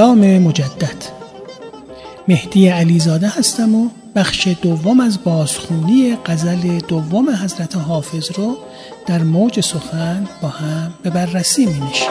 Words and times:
سلام 0.00 0.38
مجدد 0.38 1.04
مهدی 2.28 2.68
علیزاده 2.68 3.28
هستم 3.28 3.74
و 3.74 3.88
بخش 4.14 4.48
دوم 4.62 5.00
از 5.00 5.24
بازخونی 5.24 6.16
غزل 6.26 6.78
دوم 6.78 7.30
حضرت 7.30 7.76
حافظ 7.76 8.30
رو 8.38 8.56
در 9.06 9.22
موج 9.22 9.60
سخن 9.60 10.28
با 10.42 10.48
هم 10.48 10.94
به 11.02 11.10
بررسی 11.10 11.66
می 11.66 11.80
نشیم. 11.80 12.10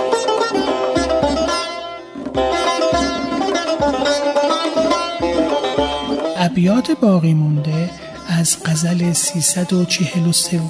ابیات 6.38 6.92
باقی 6.92 7.34
مونده 7.34 7.90
از 8.28 8.58
غزل 8.66 9.14
343 9.14 10.62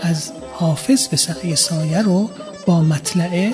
از 0.00 0.32
حافظ 0.52 1.08
به 1.08 1.16
سعی 1.16 1.56
سایه 1.56 2.02
رو 2.02 2.30
با 2.66 2.80
مطلعه 2.80 3.52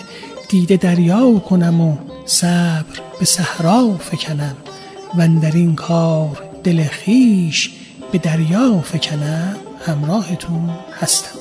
دیده 0.48 0.76
دریا 0.76 1.38
کنم 1.38 1.80
و 1.80 1.96
صبر 2.30 3.00
به 3.18 3.24
صحرا 3.24 3.96
فکنم 3.98 4.56
و 5.18 5.28
در 5.42 5.52
این 5.54 5.74
کار 5.74 6.42
دل 6.64 6.84
خیش 6.84 7.70
به 8.12 8.18
دریا 8.18 8.80
فکنم 8.80 9.56
همراهتون 9.86 10.70
هستم. 11.00 11.38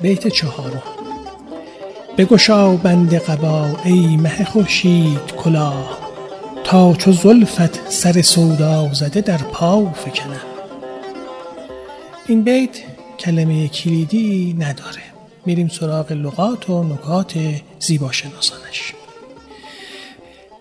بیت 0.00 0.28
چهارم. 0.28 0.82
بگشا 2.18 2.76
بند 2.76 3.14
قبا 3.14 3.70
ای 3.84 4.16
مه 4.16 4.44
خورشید 4.44 5.34
کلاه. 5.36 5.97
تا 6.68 6.94
چو 6.94 7.12
زلفت 7.12 7.90
سر 7.90 8.22
سودا 8.22 8.94
زده 8.94 9.20
در 9.20 9.36
پا 9.36 9.90
فکنم. 9.92 10.40
این 12.26 12.42
بیت 12.42 12.70
کلمه 13.18 13.68
کلیدی 13.68 14.56
نداره. 14.58 15.02
میریم 15.46 15.68
سراغ 15.68 16.12
لغات 16.12 16.70
و 16.70 16.84
نکات 16.84 17.34
زیباشناسانش. 17.78 18.92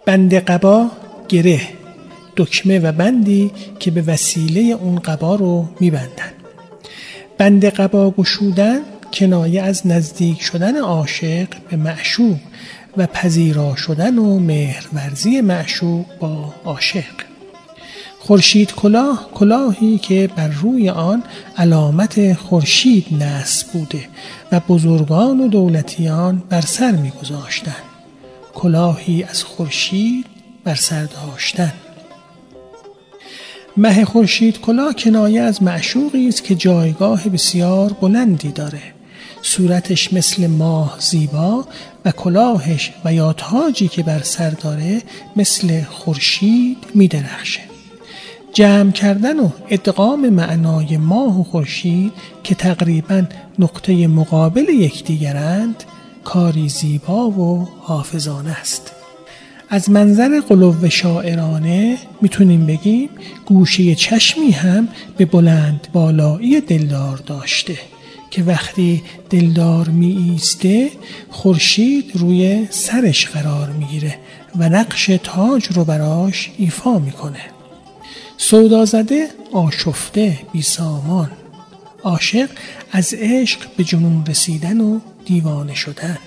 بند 0.05 0.33
قبا 0.33 0.91
گره 1.29 1.61
دکمه 2.37 2.79
و 2.79 2.91
بندی 2.91 3.51
که 3.79 3.91
به 3.91 4.01
وسیله 4.01 4.61
اون 4.61 4.99
قبا 4.99 5.35
رو 5.35 5.69
میبندن. 5.79 6.31
بند 7.37 7.65
قبا 7.65 8.11
گشودن 8.11 8.79
کنایه 9.13 9.61
از 9.61 9.87
نزدیک 9.87 10.41
شدن 10.41 10.77
عاشق 10.77 11.47
به 11.69 11.77
معشوق 11.77 12.37
و 12.97 13.07
پذیرا 13.07 13.75
شدن 13.75 14.17
و 14.17 14.39
مهرورزی 14.39 15.41
معشوق 15.41 16.05
با 16.19 16.53
عاشق. 16.65 17.03
خورشید 18.19 18.75
کلاه 18.75 19.29
کلاهی 19.33 19.97
که 19.97 20.29
بر 20.35 20.47
روی 20.47 20.89
آن 20.89 21.23
علامت 21.57 22.33
خورشید 22.33 23.23
نصب 23.23 23.67
بوده 23.67 24.07
و 24.51 24.59
بزرگان 24.59 25.39
و 25.39 25.47
دولتیان 25.47 26.43
بر 26.49 26.61
سر 26.61 26.91
میگذاشتند 26.91 27.83
کلاهی 28.53 29.23
از 29.23 29.43
خورشید 29.43 30.25
بر 30.63 30.75
سر 30.75 31.03
داشتن. 31.03 31.73
مه 33.77 34.05
خورشید 34.05 34.61
کلاه 34.61 34.93
کنایه 34.93 35.41
از 35.41 35.63
معشوقی 35.63 36.27
است 36.27 36.43
که 36.43 36.55
جایگاه 36.55 37.29
بسیار 37.29 37.93
بلندی 37.93 38.51
داره. 38.51 38.96
صورتش 39.41 40.13
مثل 40.13 40.47
ماه 40.47 40.95
زیبا 40.99 41.65
و 42.05 42.11
کلاهش 42.11 42.91
و 43.05 43.13
یا 43.13 43.33
تاجی 43.33 43.87
که 43.87 44.03
بر 44.03 44.21
سر 44.21 44.49
داره 44.49 45.01
مثل 45.35 45.83
خورشید 45.83 46.77
میدرخشه. 46.95 47.61
جمع 48.53 48.91
کردن 48.91 49.39
و 49.39 49.49
ادغام 49.69 50.29
معنای 50.29 50.97
ماه 50.97 51.39
و 51.39 51.43
خورشید 51.43 52.13
که 52.43 52.55
تقریبا 52.55 53.23
نقطه 53.59 54.07
مقابل 54.07 54.69
یکدیگرند 54.69 55.83
کاری 56.23 56.69
زیبا 56.69 57.29
و 57.29 57.67
حافظانه 57.81 58.51
است. 58.51 58.91
از 59.69 59.89
منظر 59.89 60.39
قلوب 60.49 60.87
شاعرانه 60.87 61.97
می‌تونیم 62.21 62.65
بگیم 62.65 63.09
گوشه 63.45 63.95
چشمی 63.95 64.51
هم 64.51 64.87
به 65.17 65.25
بلند 65.25 65.87
بالایی 65.93 66.61
دلدار 66.61 67.17
داشته. 67.17 67.77
که 68.31 68.43
وقتی 68.43 69.03
دلدار 69.29 69.89
می 69.89 70.31
ایسته 70.31 70.89
خورشید 71.29 72.11
روی 72.13 72.67
سرش 72.69 73.27
قرار 73.27 73.69
می‌گیره 73.69 74.15
و 74.55 74.69
نقش 74.69 75.05
تاج 75.23 75.65
رو 75.65 75.85
براش 75.85 76.51
ایفا 76.57 76.99
می‌کنه. 76.99 77.41
سودا 78.37 78.85
زده 78.85 79.27
آشفته 79.53 80.39
بی 80.53 80.61
سامان. 80.61 81.31
عاشق 82.03 82.49
از 82.91 83.13
عشق 83.13 83.59
به 83.77 83.83
جنون 83.83 84.25
رسیدن 84.25 84.81
و 84.81 84.99
دیوانه 85.25 85.75
شدن. 85.75 86.17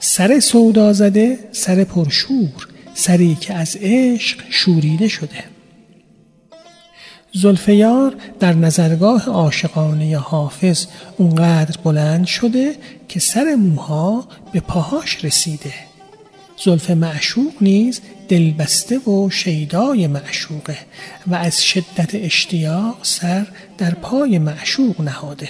سر 0.00 0.40
سودا 0.40 0.92
زده 0.92 1.38
سر 1.52 1.84
پرشور 1.84 2.68
سری 2.94 3.34
که 3.40 3.54
از 3.54 3.76
عشق 3.80 4.38
شوریده 4.50 5.08
شده. 5.08 5.44
زلفیار 7.32 8.14
در 8.40 8.52
نظرگاه 8.52 9.26
عاشقانه 9.26 10.18
حافظ 10.18 10.86
اونقدر 11.16 11.80
بلند 11.84 12.26
شده 12.26 12.74
که 13.08 13.20
سر 13.20 13.54
موها 13.54 14.28
به 14.52 14.60
پاهاش 14.60 15.24
رسیده. 15.24 15.74
زلف 16.64 16.90
معشوق 16.90 17.52
نیز 17.60 18.00
دلبسته 18.28 18.98
و 18.98 19.30
شیدای 19.30 20.06
معشوقه 20.06 20.78
و 21.26 21.34
از 21.34 21.64
شدت 21.64 22.14
اشتیاق 22.14 22.98
سر 23.02 23.46
در 23.78 23.90
پای 23.90 24.38
معشوق 24.38 25.00
نهاده. 25.00 25.48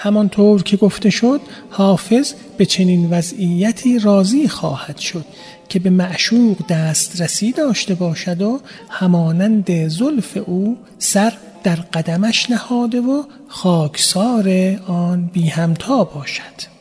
همانطور 0.00 0.62
که 0.62 0.76
گفته 0.76 1.10
شد 1.10 1.40
حافظ 1.70 2.32
به 2.56 2.66
چنین 2.66 3.10
وضعیتی 3.10 3.98
راضی 3.98 4.48
خواهد 4.48 4.98
شد 4.98 5.24
که 5.68 5.78
به 5.78 5.90
معشوق 5.90 6.56
دسترسی 6.68 7.52
داشته 7.52 7.94
باشد 7.94 8.42
و 8.42 8.60
همانند 8.88 9.88
زلف 9.88 10.38
او 10.46 10.76
سر 10.98 11.32
در 11.64 11.76
قدمش 11.76 12.50
نهاده 12.50 13.00
و 13.00 13.22
خاکسار 13.48 14.76
آن 14.86 15.30
بی 15.32 15.48
همتا 15.48 16.04
باشد. 16.04 16.78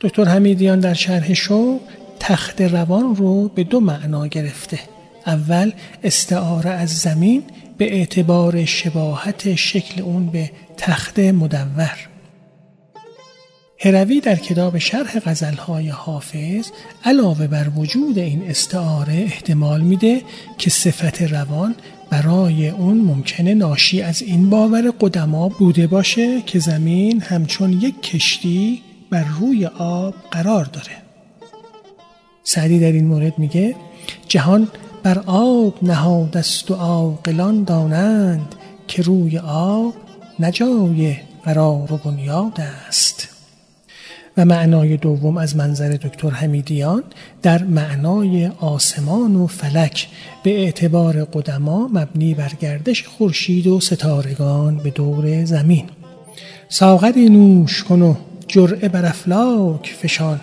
دکتر 0.00 0.24
حمیدیان 0.24 0.80
در 0.80 0.94
شرح 0.94 1.34
شو 1.34 1.80
تخت 2.20 2.60
روان 2.60 3.16
رو 3.16 3.48
به 3.48 3.64
دو 3.64 3.80
معنا 3.80 4.26
گرفته. 4.26 4.78
اول 5.26 5.72
استعاره 6.04 6.70
از 6.70 6.88
زمین 6.88 7.42
به 7.80 7.94
اعتبار 7.94 8.64
شباهت 8.64 9.54
شکل 9.54 10.02
اون 10.02 10.26
به 10.26 10.50
تخت 10.76 11.18
مدور. 11.18 11.98
هروی 13.78 14.20
در 14.20 14.36
کتاب 14.36 14.78
شرح 14.78 15.18
غزلهای 15.18 15.88
حافظ 15.88 16.70
علاوه 17.04 17.46
بر 17.46 17.68
وجود 17.76 18.18
این 18.18 18.50
استعاره 18.50 19.14
احتمال 19.14 19.80
میده 19.80 20.22
که 20.58 20.70
صفت 20.70 21.22
روان 21.22 21.74
برای 22.10 22.68
اون 22.68 23.00
ممکنه 23.00 23.54
ناشی 23.54 24.02
از 24.02 24.22
این 24.22 24.50
باور 24.50 24.92
قدما 25.00 25.48
بوده 25.48 25.86
باشه 25.86 26.42
که 26.42 26.58
زمین 26.58 27.20
همچون 27.20 27.72
یک 27.72 28.02
کشتی 28.02 28.82
بر 29.10 29.24
روی 29.40 29.66
آب 29.66 30.14
قرار 30.30 30.64
داره. 30.64 30.96
سعدی 32.44 32.80
در 32.80 32.92
این 32.92 33.06
مورد 33.06 33.38
میگه 33.38 33.74
جهان 34.28 34.68
بر 35.02 35.18
آب 35.26 35.74
نهاد 35.82 36.36
است 36.36 36.70
و 36.70 36.74
عاقلان 36.74 37.64
دانند 37.64 38.54
که 38.88 39.02
روی 39.02 39.38
آب 39.38 39.94
نجای 40.40 41.16
قرار 41.44 41.92
و 41.92 41.96
بنیاد 41.96 42.60
است 42.88 43.28
و 44.36 44.44
معنای 44.44 44.96
دوم 44.96 45.36
از 45.36 45.56
منظر 45.56 45.88
دکتر 45.88 46.30
حمیدیان 46.30 47.02
در 47.42 47.62
معنای 47.62 48.46
آسمان 48.46 49.36
و 49.36 49.46
فلک 49.46 50.08
به 50.42 50.50
اعتبار 50.50 51.24
قدما 51.24 51.88
مبنی 51.88 52.34
بر 52.34 52.52
گردش 52.60 53.06
خورشید 53.08 53.66
و 53.66 53.80
ستارگان 53.80 54.76
به 54.76 54.90
دور 54.90 55.44
زمین. 55.44 55.84
ساغری 56.68 57.28
نوش 57.28 57.84
کن 57.84 58.02
و 58.02 58.14
جرعه 58.48 58.88
بر 58.88 59.06
افلاک 59.06 59.94
فشان. 60.02 60.40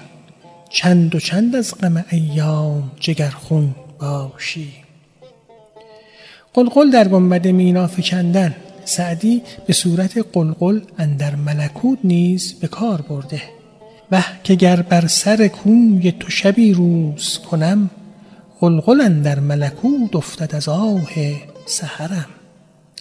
چند 0.70 1.16
و 1.16 1.20
چند 1.20 1.56
از 1.56 1.76
غم 1.82 2.06
ایام 2.12 2.92
جگرخون. 3.00 3.76
باشی. 4.00 4.74
قلقل 6.54 6.92
در 6.92 7.08
گنبد 7.08 7.48
مینا 7.48 7.88
فکندن. 7.88 8.56
سعدی 8.86 9.42
به 9.68 9.74
صورت 9.74 10.26
قلقل 10.34 10.82
اندر 10.98 11.36
ملکوت 11.36 12.00
نیز 12.04 12.54
به 12.54 12.68
کار 12.68 13.02
برده. 13.02 13.42
و 14.12 14.24
که 14.44 14.56
گر 14.56 14.82
بر 14.82 15.08
سر 15.08 15.48
کوی 15.48 16.12
تو 16.12 16.30
شبی 16.30 16.74
روز 16.74 17.40
کنم 17.52 17.90
قلقل 18.60 19.22
در 19.22 19.40
ملکوت 19.40 20.16
افتد 20.16 20.56
از 20.56 20.70
آه 20.70 21.10
سحرم. 21.66 22.26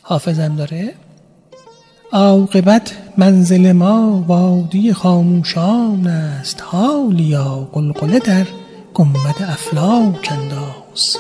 حافظم 0.03 0.57
داره؟ 0.57 0.95
عاقبت 2.13 2.93
منزل 3.17 3.73
ما 3.73 4.25
وادی 4.27 4.93
خاموشان 4.93 6.07
است. 6.07 6.63
حالیا 6.63 7.69
قلقله 7.73 8.19
در 8.19 8.47
گنبد 8.95 9.43
افلاک 9.43 10.29
انداز 10.33 10.76
هنوز 10.97 11.17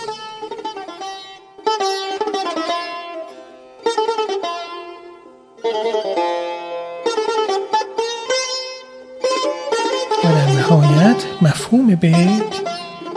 و 10.24 10.28
در 10.28 10.52
نهایت 10.52 11.24
مفهوم 11.42 11.94
بیت 11.94 12.60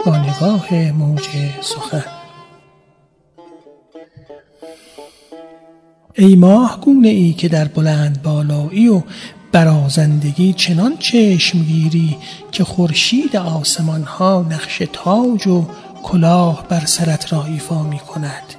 با 0.06 0.16
نگاه 0.16 0.92
موج 0.92 1.28
سخن. 1.60 2.04
ای 6.14 6.36
ماه 6.36 6.80
گونه 6.80 7.08
ای 7.08 7.32
که 7.32 7.48
در 7.48 7.64
بلند 7.64 8.22
بالایی 8.22 8.88
و 8.88 9.02
برازندگی 9.52 10.52
چنان 10.52 10.96
چشم 10.96 11.58
گیری 11.62 12.16
که 12.52 12.64
خورشید 12.64 13.36
آسمان 13.36 14.02
ها 14.02 14.46
نقش 14.50 14.82
تاج 14.92 15.46
و 15.46 15.66
کلاه 16.02 16.66
بر 16.68 16.84
سرت 16.84 17.32
را 17.32 17.44
ایفا 17.44 17.82
می 17.82 17.98
کند. 17.98 18.54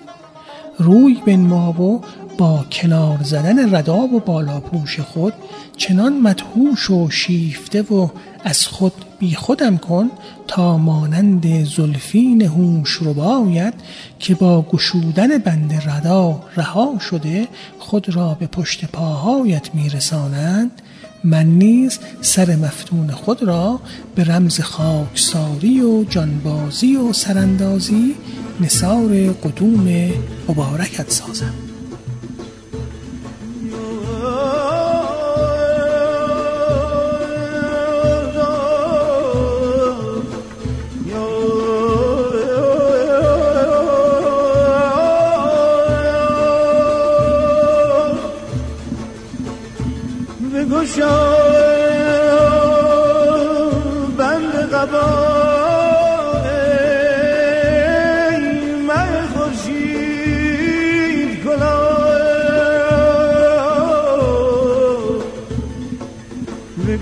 روی 0.80 1.22
بنما 1.26 1.82
و 1.82 2.02
با 2.38 2.66
کنار 2.72 3.20
زدن 3.24 3.76
رداب 3.76 4.14
و 4.14 4.20
بالاپوش 4.20 5.00
خود 5.00 5.34
چنان 5.78 6.14
مدهوش 6.14 6.90
و 6.90 7.10
شیفته 7.10 7.82
و 7.82 8.08
از 8.44 8.68
خود 8.68 8.94
بی 9.20 9.36
خودم 9.36 9.78
کن 9.78 10.12
تا 10.48 10.78
مانند 10.78 11.64
زلفین 11.64 12.42
هوش 12.42 12.90
رو 12.90 13.14
باید 13.14 13.74
که 14.20 14.36
با 14.36 14.62
گشودن 14.62 15.38
بند 15.38 15.74
ردا 15.74 16.40
رها 16.56 17.00
شده 17.00 17.48
خود 17.80 18.16
را 18.16 18.34
به 18.40 18.48
پشت 18.48 18.86
پاهایت 18.86 19.76
میرسانند 19.76 20.82
من 21.24 21.46
نیز 21.46 22.00
سر 22.22 22.56
مفتون 22.56 23.12
خود 23.12 23.44
را 23.44 23.80
به 24.16 24.24
رمز 24.24 24.60
خاکساری 24.62 25.82
و 25.82 26.04
جانبازی 26.04 26.96
و 26.96 27.14
سراندازی 27.14 28.16
نصار 28.60 29.34
قدوم 29.34 30.12
مبارکت 30.50 31.12
سازم. 31.12 31.71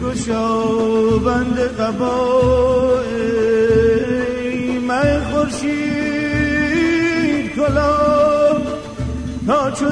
گشاوند 0.09 1.59
قبای 1.59 3.09
من 4.88 5.23
خورشید 5.31 6.75
کلا 7.56 7.97
تا 9.47 9.71
چو 9.71 9.85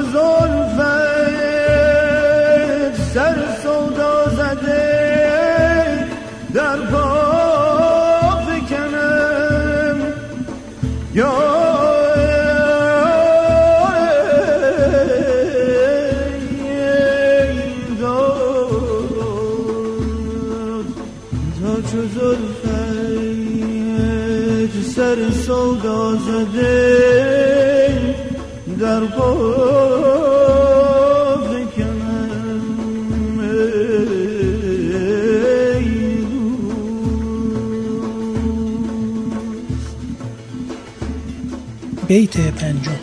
بیت 42.08 42.36
پنجم. 42.36 42.98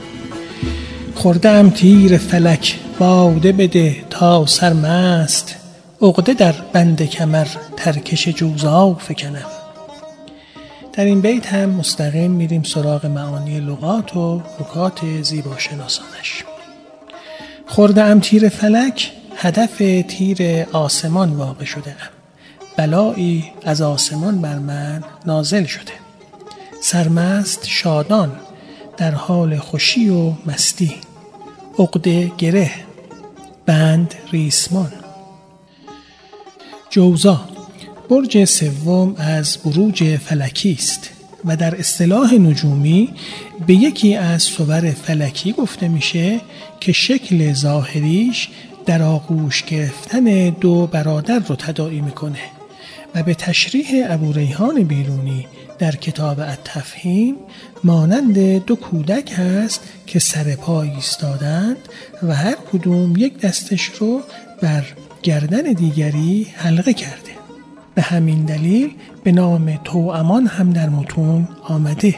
خوردم 1.15 1.69
تیر 1.69 2.17
فلک 2.17 2.79
باده 2.99 3.51
بده 3.51 3.95
تا 4.09 4.45
سرمست. 4.45 5.55
عقده 6.01 6.33
در 6.33 6.51
بند 6.73 7.09
کمر 7.09 7.47
ترکش 7.77 8.27
جوزا 8.27 8.93
فکنم. 8.93 9.45
در 10.93 11.05
این 11.05 11.21
بیت 11.21 11.53
هم 11.53 11.69
مستقیم 11.69 12.31
میریم 12.31 12.63
سراغ 12.63 13.05
معانی 13.05 13.59
لغات 13.59 14.15
و 14.15 14.41
رکات 14.59 14.99
زیبا 15.21 15.57
شناسانش 15.57 16.43
خورده 17.67 18.03
ام 18.03 18.19
تیر 18.19 18.49
فلک 18.49 19.11
هدف 19.35 19.77
تیر 20.07 20.65
آسمان 20.71 21.29
واقع 21.29 21.65
شده 21.65 21.91
ام. 21.91 22.09
بلایی 22.77 23.51
از 23.65 23.81
آسمان 23.81 24.41
بر 24.41 24.59
من 24.59 25.03
نازل 25.25 25.65
شده. 25.65 25.93
سرمست 26.81 27.65
شادان 27.67 28.31
در 28.97 29.11
حال 29.11 29.57
خوشی 29.57 30.09
و 30.09 30.33
مستی. 30.45 30.95
عقده 31.79 32.31
گره 32.37 32.71
بند 33.65 34.15
ریسمان. 34.31 34.91
جوزا 36.89 37.49
برج 38.09 38.45
سوم 38.45 39.15
از 39.17 39.57
بروج 39.65 40.17
فلکی 40.17 40.77
است 40.79 41.09
و 41.45 41.55
در 41.55 41.79
اصطلاح 41.79 42.33
نجومی 42.33 43.13
به 43.67 43.73
یکی 43.73 44.15
از 44.15 44.43
صور 44.43 44.91
فلکی 44.91 45.51
گفته 45.51 45.87
میشه 45.87 46.41
که 46.79 46.91
شکل 46.91 47.53
ظاهریش 47.53 48.49
در 48.85 49.01
آغوش 49.01 49.63
گرفتن 49.63 50.49
دو 50.49 50.87
برادر 50.87 51.39
رو 51.39 51.55
تداعی 51.55 52.01
می‌کنه 52.01 52.39
و 53.15 53.23
به 53.23 53.33
تشریح 53.33 54.05
ابو 54.09 54.33
ریحان 54.33 54.83
بیرونی 54.83 55.47
در 55.79 55.95
کتاب 55.95 56.39
التفهیم 56.39 57.35
مانند 57.83 58.65
دو 58.65 58.75
کودک 58.75 59.33
هست 59.37 59.81
که 60.07 60.19
سر 60.19 60.55
پای 60.55 60.89
ایستادند 60.89 61.77
و 62.23 62.35
هر 62.35 62.55
کدوم 62.71 63.13
یک 63.17 63.39
دستش 63.39 63.85
رو 63.85 64.21
بر 64.61 64.85
گردن 65.23 65.61
دیگری 65.61 66.47
حلقه 66.55 66.93
کرده. 66.93 67.31
به 67.95 68.01
همین 68.01 68.45
دلیل 68.45 68.91
به 69.23 69.31
نام 69.31 69.79
توامان 69.83 70.47
هم 70.47 70.69
در 70.69 70.89
متون 70.89 71.47
آمده. 71.63 72.15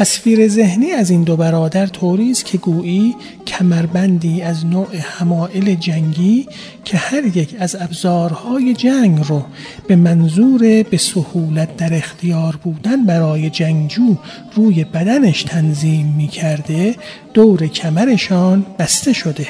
تصویر 0.00 0.48
ذهنی 0.48 0.90
از 0.90 1.10
این 1.10 1.22
دو 1.22 1.36
برادر 1.36 1.86
طوری 1.86 2.30
است 2.30 2.44
که 2.44 2.58
گویی 2.58 3.16
کمربندی 3.46 4.42
از 4.42 4.66
نوع 4.66 4.96
حمائل 4.96 5.74
جنگی 5.74 6.46
که 6.84 6.96
هر 6.96 7.36
یک 7.36 7.56
از 7.58 7.76
ابزارهای 7.80 8.74
جنگ 8.74 9.24
رو 9.28 9.44
به 9.88 9.96
منظور 9.96 10.82
به 10.82 10.96
سهولت 10.96 11.76
در 11.76 11.94
اختیار 11.94 12.56
بودن 12.56 13.06
برای 13.06 13.50
جنگجو 13.50 14.16
روی 14.54 14.84
بدنش 14.84 15.42
تنظیم 15.42 16.14
می 16.16 16.28
کرده 16.28 16.94
دور 17.34 17.66
کمرشان 17.66 18.66
بسته 18.78 19.12
شده. 19.12 19.46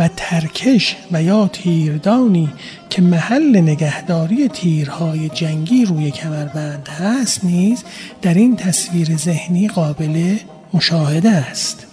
و 0.00 0.08
ترکش 0.16 0.96
و 1.12 1.22
یا 1.22 1.48
تیردانی 1.52 2.52
که 2.90 3.02
محل 3.02 3.60
نگهداری 3.60 4.48
تیرهای 4.48 5.28
جنگی 5.28 5.84
روی 5.84 6.10
کمربند 6.10 6.88
هست 6.88 7.44
نیز 7.44 7.84
در 8.22 8.34
این 8.34 8.56
تصویر 8.56 9.16
ذهنی 9.16 9.68
قابل 9.68 10.36
مشاهده 10.74 11.30
است. 11.30 11.86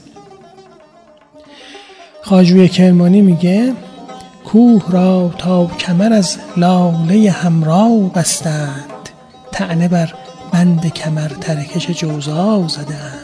خاجوی 2.22 2.68
کرمانی 2.68 3.22
میگه 3.22 3.74
کوه 4.46 4.92
را 4.92 5.34
تا 5.38 5.66
کمر 5.66 6.14
از 6.14 6.38
لاله 6.58 7.32
همراه 7.32 8.14
بستند. 8.14 9.10
تعنه 9.52 9.88
بر 9.88 10.14
بند 10.52 10.94
کمر 10.94 11.28
ترکش 11.28 11.88
جوزا 11.88 12.68
زدند. 12.68 13.17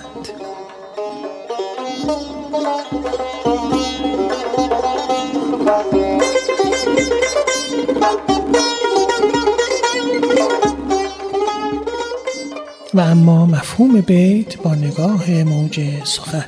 و 12.94 13.00
اما 13.00 13.46
مفهوم 13.46 14.02
بیت 14.02 14.58
با 14.58 14.76
نگاه 14.76 15.44
موج 15.44 15.82
سخن. 16.04 16.46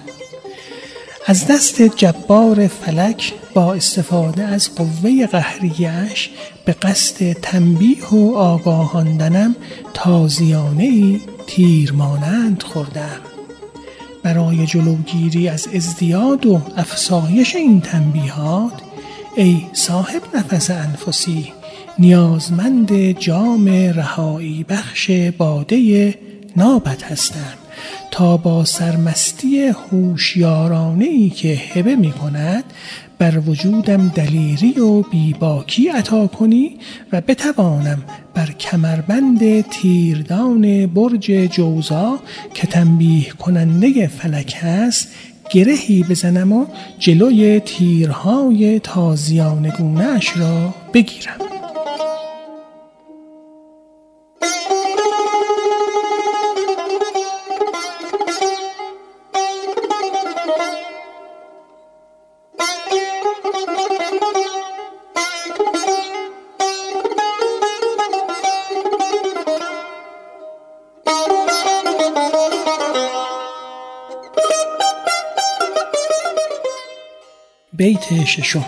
از 1.25 1.47
دست 1.47 1.81
جبار 1.81 2.67
فلک 2.67 3.33
با 3.53 3.73
استفاده 3.73 4.43
از 4.43 4.75
قوه 4.75 5.27
قهریش 5.27 6.29
به 6.65 6.71
قصد 6.71 7.31
تنبیه 7.33 8.09
و 8.09 8.35
آگاهاندنم 8.35 9.55
تازیانه 9.93 10.83
ای 10.83 11.21
تیر 11.47 11.93
مانند 11.93 12.63
خوردم. 12.63 13.19
برای 14.23 14.65
جلوگیری 14.65 15.49
از 15.49 15.67
ازدیاد 15.75 16.45
و 16.45 16.61
افسایش 16.77 17.55
این 17.55 17.81
تنبیهات 17.81 18.73
ای 19.35 19.61
صاحب 19.73 20.21
نفس 20.35 20.71
انفسی 20.71 21.53
نیازمند 21.99 23.19
جام 23.19 23.67
رهایی 23.67 24.63
بخش 24.63 25.11
باده 25.37 26.15
نابت 26.57 27.03
هستم 27.03 27.53
تا 28.11 28.37
با 28.37 28.65
سرمستی 28.65 29.67
هوشیارانه 29.67 31.05
ای 31.05 31.29
که 31.29 31.47
هبه 31.47 31.95
می 31.95 32.11
کند 32.11 32.63
بر 33.19 33.39
وجودم 33.39 34.07
دلیری 34.07 34.79
و 34.79 35.01
بیباکی 35.01 35.87
عطا 35.87 36.27
کنی 36.27 36.77
و 37.11 37.21
بتوانم 37.21 38.03
بر 38.33 38.51
کمربند 38.51 39.61
تیردان 39.69 40.87
برج 40.87 41.31
جوزا 41.51 42.19
که 42.53 42.67
تنبیه 42.67 43.29
کننده 43.29 44.07
فلک 44.07 44.59
است 44.63 45.07
گرهی 45.49 46.03
بزنم 46.03 46.51
و 46.51 46.65
جلوی 46.99 47.59
تیرهای 47.59 48.79
تازیانگونه 48.79 50.19
را 50.35 50.73
بگیرم. 50.93 51.44
بیت 77.85 78.25
ششم. 78.25 78.65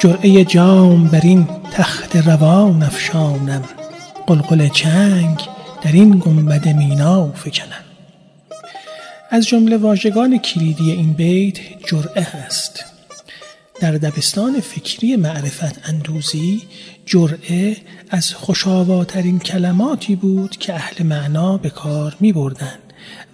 جرعه 0.00 0.44
جام 0.44 1.08
بر 1.08 1.20
این 1.20 1.48
تخت 1.72 2.16
روان 2.16 2.82
افشانم. 2.82 3.64
قلقل 4.26 4.68
چنگ 4.68 5.40
در 5.82 5.92
این 5.92 6.18
گنبد 6.18 6.68
مینا 6.68 7.32
فکنم. 7.32 7.84
از 9.30 9.46
جمله 9.46 9.76
واژگان 9.76 10.38
کلیدی 10.38 10.90
این 10.90 11.12
بیت 11.12 11.58
جرعه 11.86 12.22
هست 12.22 12.84
در 13.80 13.92
دبستان 13.92 14.60
فکری 14.60 15.16
معرفت 15.16 15.88
اندوزی 15.88 16.62
جرعه 17.06 17.76
از 18.10 18.34
خوشاواترین 18.34 19.38
کلماتی 19.38 20.16
بود 20.16 20.56
که 20.56 20.74
اهل 20.74 21.06
معنا 21.06 21.56
به 21.56 21.70
کار 21.70 22.16
می 22.20 22.32
بردن 22.32 22.78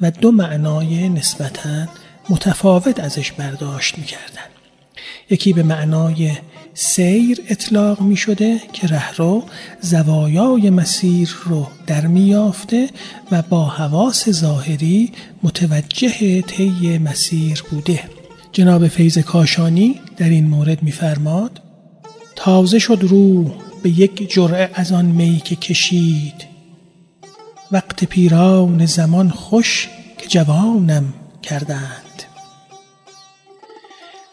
و 0.00 0.10
دو 0.10 0.32
معنای 0.32 1.08
نسبتاً 1.08 1.86
متفاوت 2.28 3.00
ازش 3.00 3.32
برداشت 3.32 3.98
می 3.98 4.04
کردن. 4.04 4.55
یکی 5.30 5.52
به 5.52 5.62
معنای 5.62 6.32
سیر 6.74 7.40
اطلاق 7.48 8.00
می 8.00 8.16
شده 8.16 8.60
که 8.72 8.86
رهرو 8.86 9.44
زوایای 9.80 10.70
مسیر 10.70 11.36
رو 11.44 11.66
در 11.86 12.06
میافته 12.06 12.88
و 13.30 13.42
با 13.42 13.64
حواس 13.64 14.28
ظاهری 14.28 15.12
متوجه 15.42 16.42
طی 16.42 16.98
مسیر 16.98 17.62
بوده. 17.70 18.00
جناب 18.52 18.88
فیض 18.88 19.18
کاشانی 19.18 20.00
در 20.16 20.28
این 20.28 20.46
مورد 20.46 20.82
میفرماد 20.82 21.62
تازه 22.36 22.78
شد 22.78 22.98
روح 23.00 23.50
به 23.82 23.90
یک 23.90 24.32
جرعه 24.32 24.70
از 24.74 24.92
آن 24.92 25.04
می 25.04 25.40
که 25.44 25.56
کشید. 25.56 26.46
وقت 27.72 28.04
پیران 28.04 28.86
زمان 28.86 29.30
خوش 29.30 29.88
که 30.18 30.26
جوانم 30.28 31.14
کردند. 31.42 32.05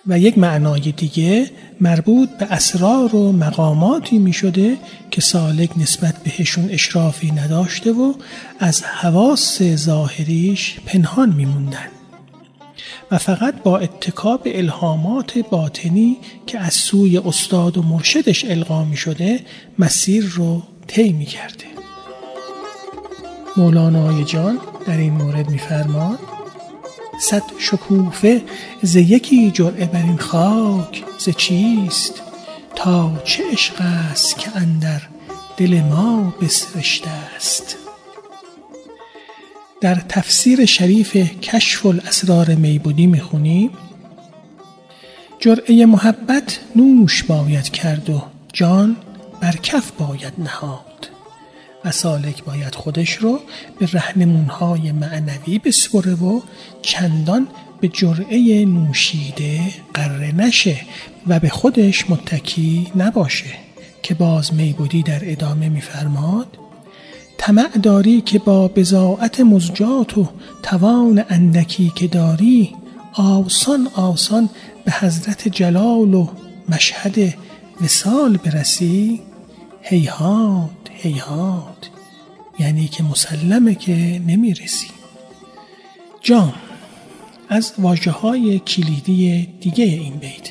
و 0.08 0.20
یک 0.20 0.38
معنای 0.38 0.92
دیگه 0.92 1.50
مربوط 1.82 2.30
به 2.30 2.46
اسرار 2.46 3.16
و 3.16 3.32
مقاماتی 3.32 4.18
می 4.18 4.34
شده 4.34 4.78
که 5.12 5.22
سالک 5.22 5.70
نسبت 5.78 6.16
بهشون 6.24 6.70
اشرافی 6.70 7.32
نداشته 7.32 7.92
و 7.92 8.14
از 8.60 8.84
حواس 8.84 9.64
ظاهریش 9.64 10.80
پنهان 10.86 11.30
می 11.30 11.46
موندن. 11.46 11.88
و 13.12 13.18
فقط 13.18 13.64
با 13.64 13.78
اتکاب 13.78 14.42
الهامات 14.46 15.38
باطنی 15.38 16.18
که 16.48 16.60
از 16.60 16.74
سوی 16.74 17.18
استاد 17.18 17.78
و 17.78 17.82
مرشدش 17.82 18.46
القا 18.46 18.84
می 18.84 18.98
شده 18.98 19.40
مسیر 19.80 20.26
رو 20.26 20.64
طی 20.88 21.14
می 21.14 21.26
کرده. 21.26 21.66
مولانای 23.58 24.24
جان 24.24 24.60
در 24.88 24.98
این 24.98 25.14
مورد 25.14 25.50
میفرماد 25.50 26.33
صد 27.24 27.44
شکوفه 27.58 28.42
ز 28.82 28.96
یکی 28.96 29.52
جرعه 29.52 29.86
بر 29.86 30.02
این 30.02 30.18
خاک 30.18 31.04
ز 31.20 31.30
چیست؟ 31.30 32.22
تا 32.76 33.22
چه 33.24 33.44
عشق 33.52 33.74
است 33.82 34.38
که 34.38 34.58
اندر 34.58 35.02
دل 35.58 35.82
ما 35.82 36.34
بسرشته 36.42 37.10
است؟ 37.36 37.78
در 39.82 39.96
تفسیر 39.96 40.66
شریف 40.66 41.16
کشف 41.42 41.86
الاسرار 41.86 42.56
میبودی 42.56 43.08
می‌خونیم 43.08 43.72
جرعه 45.40 45.86
محبت 45.86 46.60
نوش 46.76 47.24
باید 47.24 47.70
کرد 47.70 48.10
و 48.10 48.22
جان 48.54 48.96
بر 49.42 49.56
کف 49.56 49.92
باید 49.92 50.34
نهاد. 50.38 50.93
و 51.86 51.92
سالک 51.92 52.44
باید 52.44 52.76
خودش 52.76 53.14
رو 53.14 53.40
به 53.80 53.86
رهنمونهای 53.86 54.92
معنوی 54.92 55.60
بسپره 55.60 56.14
و 56.14 56.42
چندان 56.82 57.48
به 57.82 57.88
جرعه 57.88 58.66
نوشیده 58.66 59.60
قره 59.94 60.36
نشه 60.36 60.78
و 61.28 61.40
به 61.40 61.50
خودش 61.50 62.10
متکی 62.10 62.92
نباشه 62.96 63.56
که 64.04 64.14
باز 64.14 64.54
میبودی 64.54 65.04
در 65.04 65.22
ادامه 65.24 65.70
میفرماد 65.70 66.58
طمع 67.38 67.78
داری 67.78 68.22
که 68.22 68.40
با 68.40 68.68
بزاعت 68.68 69.40
مزجات 69.40 70.18
و 70.18 70.30
توان 70.64 71.24
اندکی 71.30 71.92
که 71.96 72.08
داری 72.08 72.76
آسان 73.14 73.88
آسان 73.96 74.50
به 74.86 74.92
حضرت 74.92 75.48
جلال 75.48 76.14
و 76.14 76.28
مشهد 76.70 77.34
وسال 77.82 78.38
برسی. 78.38 79.22
هیهات! 79.82 80.83
هیهات 81.04 81.90
یعنی 82.60 82.88
که 82.88 83.04
مسلمه 83.04 83.76
که 83.76 84.22
نمی‌رسی. 84.28 84.88
جام 86.22 86.54
از 87.50 87.74
واجه 87.78 88.12
های 88.12 88.60
کلیدی 88.60 89.50
دیگه 89.62 89.86
این 89.86 90.16
بیت. 90.16 90.50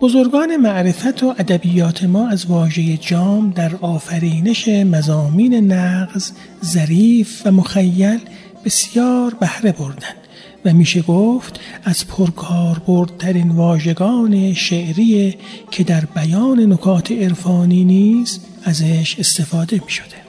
بزرگان 0.00 0.56
معرفت 0.56 1.22
و 1.22 1.34
ادبیات 1.38 2.04
ما 2.04 2.28
از 2.28 2.46
واژه 2.46 2.96
جام 2.96 3.50
در 3.50 3.76
آفرینش 3.80 4.68
مزامین 4.68 5.72
نغز 5.72 6.32
ظریف 6.64 7.42
و 7.46 7.50
مخیل 7.52 8.20
بسیار 8.64 9.34
بهره 9.34 9.72
بردند. 9.72 10.27
و 10.64 10.72
میشه 10.72 11.02
گفت 11.02 11.60
از 11.84 12.06
پرکاربردترین 12.06 13.50
واژگان 13.50 14.54
شعری 14.54 15.38
که 15.70 15.84
در 15.84 16.04
بیان 16.04 16.72
نکات 16.72 17.12
عرفانی 17.12 17.84
نیز 17.84 18.40
ازش 18.64 19.16
استفاده 19.18 19.80
می 19.84 19.90
شده. 19.90 20.28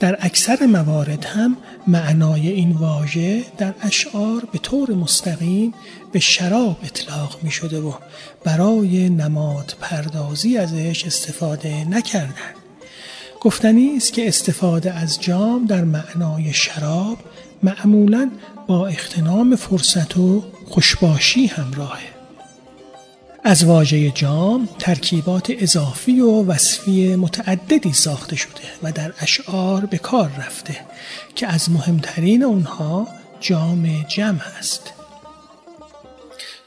در 0.00 0.18
اکثر 0.20 0.66
موارد 0.66 1.24
هم 1.24 1.56
معنای 1.86 2.48
این 2.48 2.72
واژه 2.72 3.44
در 3.58 3.74
اشعار 3.82 4.48
به 4.52 4.58
طور 4.58 4.90
مستقیم 4.90 5.74
به 6.12 6.18
شراب 6.20 6.76
اطلاق 6.84 7.38
می 7.42 7.50
شده 7.50 7.80
و 7.80 7.92
برای 8.44 9.08
نماد 9.08 9.76
پردازی 9.80 10.58
ازش 10.58 11.04
استفاده 11.06 11.88
نکردن. 11.88 12.54
گفتنی 13.40 13.96
است 13.96 14.12
که 14.12 14.28
استفاده 14.28 14.92
از 14.92 15.20
جام 15.20 15.66
در 15.66 15.84
معنای 15.84 16.52
شراب 16.52 17.18
معمولا 17.62 18.30
با 18.66 18.86
اختنام 18.86 19.56
فرصت 19.56 20.16
و 20.16 20.44
خوشباشی 20.64 21.46
همراهه 21.46 22.16
از 23.44 23.64
واژه 23.64 24.10
جام 24.10 24.68
ترکیبات 24.78 25.52
اضافی 25.58 26.20
و 26.20 26.42
وصفی 26.42 27.16
متعددی 27.16 27.92
ساخته 27.92 28.36
شده 28.36 28.62
و 28.82 28.92
در 28.92 29.12
اشعار 29.20 29.86
به 29.86 29.98
کار 29.98 30.30
رفته 30.38 30.76
که 31.34 31.46
از 31.46 31.70
مهمترین 31.70 32.42
اونها 32.42 33.08
جام 33.40 34.04
جمع 34.08 34.42
است. 34.58 34.92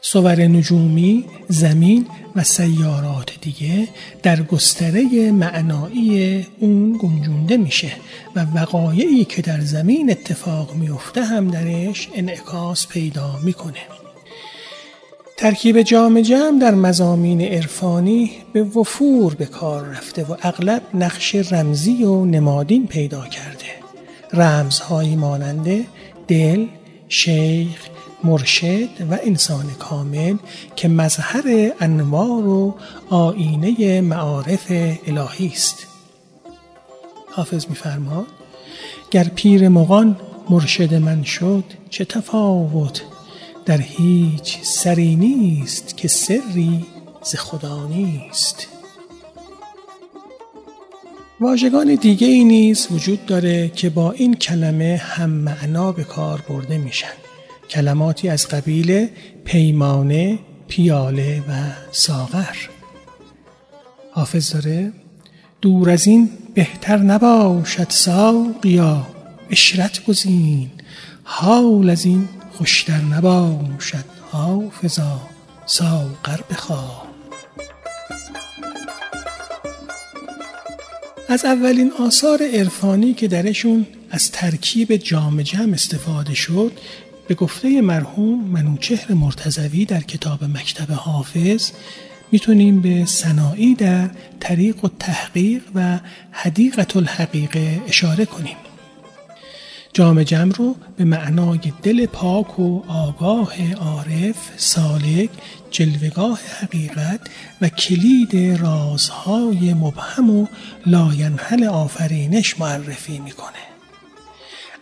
صور 0.01 0.41
نجومی، 0.41 1.25
زمین 1.47 2.07
و 2.39 2.43
سیارات 2.43 3.31
دیگه 3.41 3.87
در 4.23 4.41
گستره 4.41 5.31
معنایی 5.31 6.47
اون 6.59 6.99
گنجونده 7.01 7.57
میشه 7.57 7.91
و 8.35 8.45
وقایعی 8.55 9.25
که 9.25 9.41
در 9.41 9.59
زمین 9.59 10.11
اتفاق 10.11 10.75
میفته 10.75 11.23
هم 11.23 11.47
درش 11.47 12.09
انعکاس 12.15 12.87
پیدا 12.87 13.39
می‌کنه. 13.43 13.79
ترکیب 15.37 15.81
جام 15.81 16.21
جمع 16.21 16.59
در 16.61 16.75
مزامین 16.75 17.41
عرفانی 17.41 18.31
به 18.53 18.63
وفور 18.63 19.35
به 19.35 19.45
کار 19.45 19.85
رفته 19.85 20.23
و 20.23 20.35
اغلب 20.41 20.81
نقش 20.93 21.35
رمزی 21.35 22.03
و 22.03 22.25
نمادین 22.25 22.87
پیدا 22.87 23.25
کرده. 23.27 23.69
رمزهایی 24.33 25.15
ماننده 25.15 25.85
دل 26.27 26.65
شیخ 27.09 27.88
مرشد 28.23 29.11
و 29.11 29.17
انسان 29.23 29.65
کامل 29.79 30.37
که 30.75 30.87
مظهر 30.87 31.71
انوار 31.79 32.47
و 32.47 32.75
آینه 33.09 34.01
معارف 34.01 34.65
الهی 35.07 35.47
است. 35.47 35.87
حافظ 37.31 37.65
میفرماد 37.69 38.27
گر 39.11 39.23
پیر 39.23 39.69
مغان 39.69 40.19
مرشد 40.49 40.93
من 40.93 41.23
شد 41.23 41.63
چه 41.89 42.05
تفاوت؟ 42.05 43.01
در 43.65 43.81
هیچ 43.81 44.57
سری 44.61 45.15
نیست 45.15 45.97
که 45.97 46.07
سری 46.07 46.85
ز 47.23 47.35
خدا 47.35 47.87
نیست. 47.87 48.67
واژگان 51.41 51.95
دیگه 51.95 52.27
ای 52.27 52.43
نیز 52.43 52.87
وجود 52.91 53.25
داره 53.25 53.69
که 53.69 53.89
با 53.89 54.11
این 54.11 54.33
کلمه 54.33 55.01
هم 55.03 55.29
معنا 55.29 55.91
به 55.91 56.03
کار 56.03 56.43
برده 56.49 56.77
میشن. 56.77 57.28
کلماتی 57.69 58.29
از 58.29 58.47
قبیل 58.47 59.07
پیمانه، 59.45 60.39
پیاله 60.67 61.43
و 61.49 61.53
ساغر. 61.91 62.55
حافظ 64.11 64.53
داره 64.53 64.91
دور 65.61 65.89
از 65.89 66.07
این 66.07 66.29
بهتر 66.53 66.97
نباشد 66.97 67.87
ساقیا 67.89 69.07
اشرت 69.49 70.05
گزین 70.05 70.69
حال 71.23 71.89
از 71.89 72.05
این 72.05 72.29
خوشتر 72.51 73.01
نباشد 73.01 74.05
حافظا 74.31 75.21
ساغر 75.65 76.39
بخواه 76.49 77.07
از 81.29 81.45
اولین 81.45 81.91
آثار 81.99 82.39
عرفانی 82.53 83.13
که 83.13 83.27
درشون 83.27 83.87
از 84.09 84.31
ترکیب 84.31 84.95
جام 84.95 85.41
جمع 85.41 85.73
استفاده 85.73 86.33
شد 86.33 86.71
به 87.29 87.35
گفته 87.35 87.81
مرحوم 87.81 88.43
منوچهر 88.43 89.13
مرتزوی 89.13 89.85
در 89.85 90.01
کتاب 90.01 90.43
مکتب 90.43 90.91
حافظ 90.91 91.71
می‌تونیم 92.31 92.81
به 92.81 93.05
سنایی 93.05 93.75
در 93.75 94.09
طریق 94.39 94.85
و 94.85 94.89
تحقیق 94.99 95.61
و 95.75 95.99
حدیقت 96.31 96.97
الحقیقه 96.97 97.81
اشاره 97.87 98.25
کنیم. 98.25 98.55
جام 99.93 100.23
جمع 100.23 100.53
رو 100.53 100.75
به 100.97 101.03
معنای 101.03 101.59
دل 101.83 102.05
پاک 102.05 102.59
و 102.59 102.83
آگاه 102.87 103.73
عارف 103.73 104.35
سالک 104.57 105.29
جلوگاه 105.71 106.39
حقیقت 106.61 107.21
و 107.61 107.69
کلید 107.69 108.61
رازهای 108.61 109.73
مبهم 109.73 110.29
و 110.29 110.47
لاینحل 110.85 111.63
آفرینش 111.63 112.59
معرفی 112.59 113.19
می‌کنه. 113.19 113.68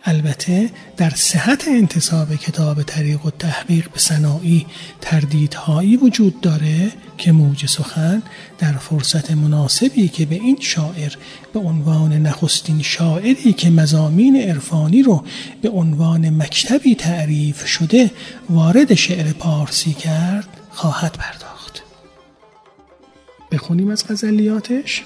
البته 0.08 0.70
در 0.96 1.10
صحت 1.10 1.64
انتصاب 1.68 2.34
کتاب 2.34 2.82
طریق 2.82 3.26
و 3.26 3.30
تحقیق 3.30 3.90
به 3.90 3.98
سنایی 3.98 4.66
تردیدهایی 5.00 5.96
وجود 5.96 6.40
داره 6.40 6.92
که 7.18 7.32
موج 7.32 7.66
سخن 7.66 8.22
در 8.58 8.72
فرصت 8.72 9.30
مناسبی 9.30 10.08
که 10.08 10.26
به 10.26 10.34
این 10.34 10.56
شاعر 10.60 11.12
به 11.52 11.60
عنوان 11.60 12.12
نخستین 12.12 12.82
شاعری 12.82 13.52
که 13.52 13.70
مزامین 13.70 14.36
عرفانی 14.36 15.02
رو 15.02 15.24
به 15.62 15.68
عنوان 15.68 16.30
مکتبی 16.30 16.94
تعریف 16.94 17.66
شده 17.66 18.10
وارد 18.50 18.94
شعر 18.94 19.32
پارسی 19.32 19.92
کرد 19.92 20.48
خواهد 20.70 21.12
پرداخت. 21.12 21.82
بخونیم 23.52 23.90
از 23.90 24.06
غزلیاتش. 24.08 25.04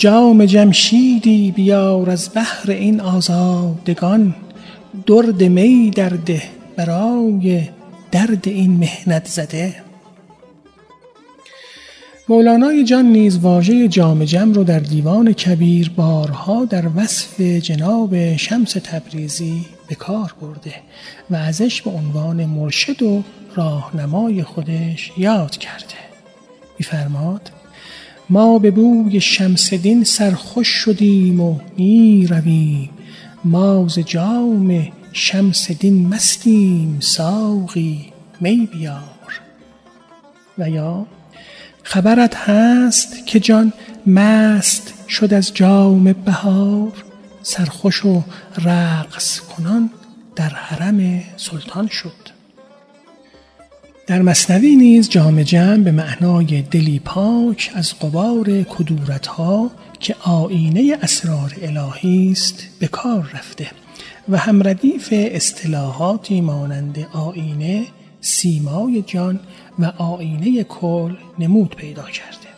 جام 0.00 0.44
جمشیدی 0.44 1.50
بیار 1.50 2.10
از 2.10 2.30
بحر 2.34 2.70
این 2.70 3.00
آزادگان. 3.00 4.34
درد 5.06 5.42
می 5.42 5.90
درده 5.90 6.42
برای 6.76 7.62
درد 8.12 8.48
این 8.48 8.76
مهنت 8.76 9.26
زده. 9.26 9.74
مولانای 12.28 12.84
جان 12.84 13.04
نیز 13.04 13.38
واژه 13.38 13.88
جام 13.88 14.24
جم 14.24 14.52
رو 14.52 14.64
در 14.64 14.78
دیوان 14.78 15.32
کبیر 15.32 15.90
بارها 15.96 16.64
در 16.64 16.84
وصف 16.96 17.40
جناب 17.40 18.36
شمس 18.36 18.72
تبریزی 18.72 19.66
به 19.88 19.94
کار 19.94 20.34
برده 20.40 20.74
و 21.30 21.36
ازش 21.36 21.82
به 21.82 21.90
عنوان 21.90 22.44
مرشد 22.44 23.02
و 23.02 23.22
راهنمای 23.54 24.42
خودش 24.42 25.12
یاد 25.16 25.56
کرده. 25.56 25.94
میفرماد 26.78 27.50
ما 28.30 28.58
به 28.58 28.70
بوی 28.70 29.20
شمس 29.20 29.74
دین 29.74 30.04
سرخوش 30.04 30.68
شدیم 30.68 31.40
و 31.40 31.58
می 31.76 32.26
رویم 32.26 32.90
ما 33.44 33.88
ز 33.88 33.98
جام 33.98 34.88
شمس 35.12 35.70
دین 35.70 36.08
مستیم 36.08 36.96
ساقی 37.00 38.12
می 38.40 38.68
بیار. 38.72 39.40
و 40.58 40.70
یا 40.70 41.06
خبرت 41.82 42.34
هست 42.36 43.26
که 43.26 43.40
جان 43.40 43.72
مست 44.06 44.94
شد 45.08 45.34
از 45.34 45.54
جام 45.54 46.12
بهار. 46.12 46.92
سرخوش 47.42 48.04
و 48.04 48.22
رقص 48.64 49.40
کنان 49.40 49.90
در 50.36 50.48
حرم 50.48 51.22
سلطان 51.36 51.88
شد. 51.88 52.19
در 54.10 54.22
مصنوی 54.22 54.76
نیز 54.76 55.08
جام 55.08 55.42
جمع 55.42 55.76
به 55.76 55.90
معنای 55.90 56.62
دلی 56.62 56.98
پاک 57.04 57.70
از 57.74 57.98
قبار 57.98 58.62
کدورت 58.62 59.26
ها 59.26 59.70
که 60.00 60.14
آینه 60.20 60.98
اسرار 61.02 61.54
الهی 61.62 62.30
است 62.32 62.68
به 62.78 62.88
کار 62.88 63.30
رفته 63.34 63.70
و 64.28 64.36
هم 64.36 64.62
ردیف 64.62 65.08
اصطلاحاتی 65.12 66.40
مانند 66.40 67.06
آینه 67.12 67.84
سیمای 68.20 69.02
جان 69.06 69.40
و 69.78 69.84
آینه 69.98 70.64
کل 70.64 71.14
نمود 71.38 71.74
پیدا 71.76 72.02
کرده. 72.02 72.48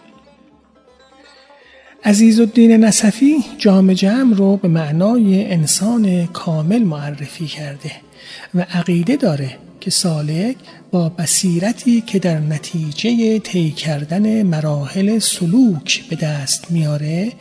عزیز 2.05 2.41
الدین 2.41 2.85
نصفی 2.85 3.37
جام 3.59 3.93
جمع 3.93 4.37
رو 4.37 4.57
به 4.57 4.69
معنای 4.69 5.53
انسان 5.53 6.27
کامل 6.27 6.83
معرفی 6.83 7.47
کرده 7.47 7.93
و 8.55 8.61
عقیده 8.61 9.17
داره 9.17 9.59
که 9.83 9.91
سالک 9.91 10.57
با 10.91 11.09
بصیرتی 11.09 12.01
که 12.01 12.19
در 12.19 12.39
نتیجه 12.39 13.39
طی 13.39 13.71
کردن 13.71 14.43
مراحل 14.43 15.19
سلوک 15.19 16.09
به 16.09 16.17
دست 16.17 16.71
میاره 16.71 17.33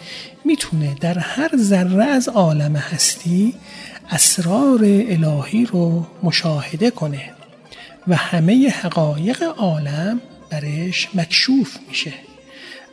می‌تونه 0.46 0.96
در 1.02 1.20
هر 1.20 1.58
ذره 1.58 2.06
از 2.06 2.30
عالم 2.30 2.76
هستی 2.76 3.54
اسرار 4.10 4.80
الهی 4.84 5.66
رو 5.66 6.06
مشاهده 6.24 6.92
کنه 6.92 7.32
و 8.08 8.16
همه 8.16 8.70
حقایق 8.70 9.44
عالم 9.44 10.22
برش 10.50 11.08
مکشوف 11.16 11.78
میشه 11.88 12.14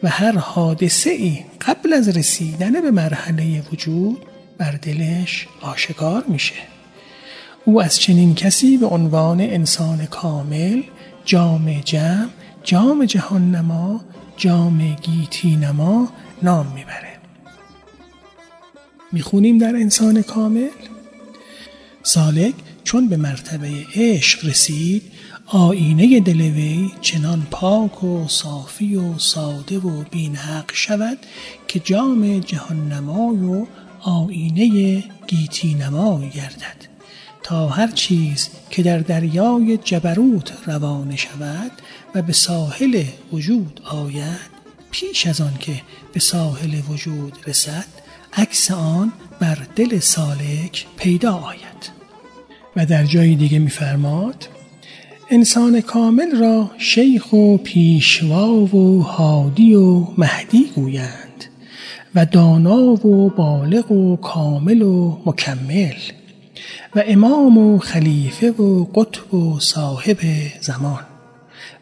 و 0.02 0.08
هر 0.08 0.38
حادثه 0.38 1.10
ای 1.10 1.38
قبل 1.60 1.92
از 1.92 2.16
رسیدن 2.16 2.80
به 2.80 2.90
مرحله 2.90 3.62
وجود 3.72 4.18
بر 4.58 4.72
دلش 4.72 5.46
آشکار 5.60 6.24
میشه. 6.28 6.77
او 7.64 7.82
از 7.82 7.98
چنین 7.98 8.34
کسی 8.34 8.76
به 8.76 8.86
عنوان 8.86 9.40
انسان 9.40 10.06
کامل 10.06 10.82
جام 11.24 11.80
جمع 11.80 12.28
جام 12.64 13.04
جهان 13.04 13.50
نما 13.50 14.00
جام 14.36 14.96
گیتی 15.02 15.56
نما 15.56 16.08
نام 16.42 16.66
می‌بره. 16.66 17.18
می‌خونیم 19.12 19.58
در 19.58 19.76
انسان 19.76 20.22
کامل؟ 20.22 20.68
سالک 22.02 22.54
چون 22.84 23.08
به 23.08 23.16
مرتبه 23.16 23.70
عشق 23.94 24.46
رسید 24.46 25.02
آینه 25.46 26.20
دلوی 26.20 26.90
چنان 27.00 27.46
پاک 27.50 28.04
و 28.04 28.28
صافی 28.28 28.96
و 28.96 29.18
ساده 29.18 29.78
و 29.78 30.04
بینحق 30.10 30.70
شود 30.72 31.18
که 31.68 31.80
جام 31.80 32.38
جهان 32.38 32.92
نمای 32.92 33.36
و 33.36 33.66
آینه 34.00 35.04
گیتی 35.26 35.74
نمای 35.74 36.30
گردد. 36.30 36.87
تا 37.42 37.68
هر 37.68 37.86
چیز 37.86 38.48
که 38.70 38.82
در 38.82 38.98
دریای 38.98 39.76
جبروت 39.76 40.52
روانه 40.66 41.16
شود 41.16 41.72
و 42.14 42.22
به 42.22 42.32
ساحل 42.32 43.04
وجود 43.32 43.80
آید 43.90 44.58
پیش 44.90 45.26
از 45.26 45.40
آن 45.40 45.54
که 45.60 45.82
به 46.12 46.20
ساحل 46.20 46.80
وجود 46.88 47.38
رسد 47.46 47.86
عکس 48.32 48.70
آن 48.70 49.12
بر 49.40 49.58
دل 49.76 49.98
سالک 49.98 50.86
پیدا 50.96 51.34
آید. 51.34 51.90
و 52.76 52.86
در 52.86 53.04
جای 53.04 53.34
دیگه 53.34 53.58
میفرماد 53.58 54.48
انسان 55.30 55.80
کامل 55.80 56.36
را 56.36 56.70
شیخ 56.78 57.32
و 57.32 57.56
پیشوا 57.56 58.54
و 58.54 59.02
هادی 59.02 59.74
و 59.74 60.06
مهدی 60.18 60.70
گویند 60.74 61.44
و 62.14 62.24
دانا 62.24 63.06
و 63.06 63.30
بالغ 63.30 63.92
و 63.92 64.16
کامل 64.16 64.82
و 64.82 65.18
مکمل. 65.26 65.94
و 66.94 67.02
امام 67.06 67.58
و 67.58 67.78
خلیفه 67.78 68.50
و 68.50 68.84
قطب 68.84 69.34
و 69.34 69.60
صاحب 69.60 70.18
زمان 70.60 71.04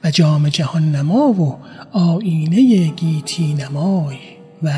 و 0.05 0.11
جام 0.11 0.49
جهان 0.49 0.93
نما 0.93 1.33
و 1.33 1.57
آینه 1.93 2.87
گیتی 2.87 3.55
نمای 3.55 4.17
و 4.63 4.73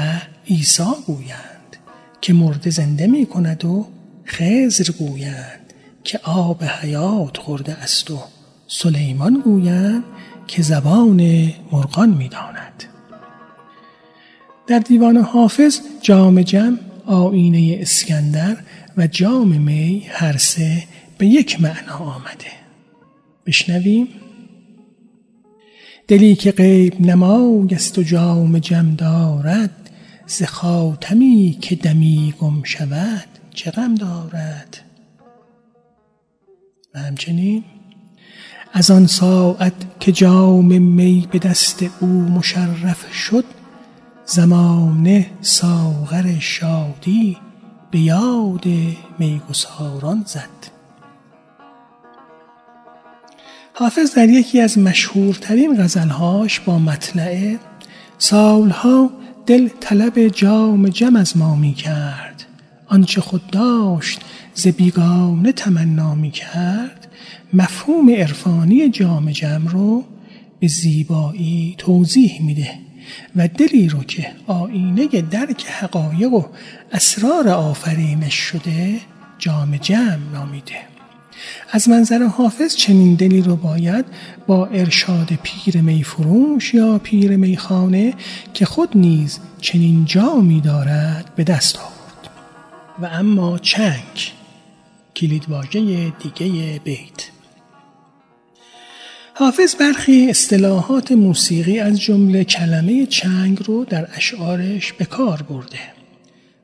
عیسی 0.50 0.82
گویند 1.06 1.76
که 2.20 2.32
مرد 2.32 2.70
زنده 2.70 3.06
می 3.06 3.26
کند 3.26 3.64
و 3.64 3.86
خزر 4.26 4.92
گویند 4.98 5.72
که 6.04 6.20
آب 6.24 6.64
حیات 6.64 7.36
خورده 7.36 7.72
است 7.72 8.10
و 8.10 8.18
سلیمان 8.66 9.42
گویند 9.44 10.04
که 10.46 10.62
زبان 10.62 11.52
مرغان 11.72 12.08
می‌داند 12.08 12.84
در 14.66 14.78
دیوان 14.78 15.16
حافظ 15.16 15.80
جام 16.02 16.42
جم 16.42 16.78
آینه 17.06 17.78
اسکندر 17.80 18.56
و 18.98 19.06
جام 19.06 19.48
می 19.48 20.06
هر 20.08 20.36
سه 20.36 20.84
به 21.18 21.26
یک 21.26 21.60
معنا 21.60 21.96
آمده. 21.96 22.52
بشنویم. 23.46 24.08
دلی 26.08 26.34
که 26.34 26.52
غیب 26.52 27.00
نمای 27.00 27.68
است 27.72 27.98
و 27.98 28.02
جام 28.02 28.58
جم 28.58 28.94
دارد 28.94 29.90
ز 30.26 30.42
خاتمی 30.42 31.58
که 31.60 31.76
دمی 31.76 32.34
گم 32.40 32.62
شود 32.62 33.28
چه 33.54 33.70
غم 33.70 33.94
دارد؟ 33.94 34.78
و 36.94 36.98
همچنین 36.98 37.64
از 38.72 38.90
آن 38.90 39.06
ساعت 39.06 39.72
که 40.00 40.12
جام 40.12 40.82
می 40.82 41.28
به 41.30 41.38
دست 41.38 41.84
او 42.00 42.08
مشرف 42.08 43.14
شد 43.14 43.44
زمانه 44.26 45.30
ساغر 45.40 46.38
شادی 46.38 47.36
به 47.90 47.98
یاد 47.98 48.64
میگساران 49.18 50.24
زد. 50.26 50.78
حافظ 53.74 54.14
در 54.14 54.28
یکی 54.28 54.60
از 54.60 54.78
مشهورترین 54.78 55.82
غزلهاش 55.82 56.60
با 56.60 56.78
مطلعه 56.78 57.58
سالها 58.18 59.10
دل 59.46 59.68
طلب 59.80 60.28
جام 60.28 60.88
جم 60.88 61.16
از 61.16 61.36
ما 61.36 61.56
می 61.56 61.74
کرد 61.74 62.44
آنچه 62.86 63.20
خود 63.20 63.46
داشت 63.46 64.20
ز 64.54 64.66
بیگانه 64.66 65.52
تمنا 65.52 66.14
می 66.14 66.30
کرد 66.30 67.08
مفهوم 67.52 68.10
عرفانی 68.10 68.88
جام 68.88 69.30
جم 69.30 69.66
رو 69.66 70.04
به 70.60 70.66
زیبایی 70.66 71.74
توضیح 71.78 72.42
میده. 72.42 72.87
و 73.36 73.48
دلی 73.48 73.88
رو 73.88 74.04
که 74.04 74.32
آینه 74.46 75.06
درک 75.06 75.66
حقایق 75.66 76.32
و 76.32 76.42
اسرار 76.92 77.48
آفرینش 77.48 78.34
شده 78.34 79.00
جام 79.38 79.76
جم 79.76 80.18
نامیده. 80.32 80.76
از 81.70 81.88
منظر 81.88 82.22
حافظ 82.22 82.76
چنین 82.76 83.14
دلی 83.14 83.42
رو 83.42 83.56
باید 83.56 84.04
با 84.46 84.66
ارشاد 84.66 85.38
پیر 85.42 85.80
میفروش 85.80 86.74
یا 86.74 86.98
پیر 86.98 87.36
میخانه 87.36 88.14
که 88.54 88.64
خود 88.64 88.96
نیز 88.96 89.38
چنین 89.60 90.04
جامی 90.04 90.60
دارد 90.60 91.32
به 91.36 91.44
دست 91.44 91.76
آورد. 91.76 92.30
و 93.02 93.06
اما 93.06 93.58
چنگ 93.58 94.32
کلیدواژه 95.16 96.10
دیگه 96.10 96.80
بیت. 96.84 97.37
حافظ 99.40 99.74
برخی 99.74 100.30
اصطلاحات 100.30 101.12
موسیقی 101.12 101.78
از 101.78 102.00
جمله 102.00 102.44
کلمه 102.44 103.06
چنگ 103.06 103.58
رو 103.64 103.84
در 103.84 104.08
اشعارش 104.16 104.92
به 104.92 105.04
کار 105.04 105.42
برده. 105.42 105.78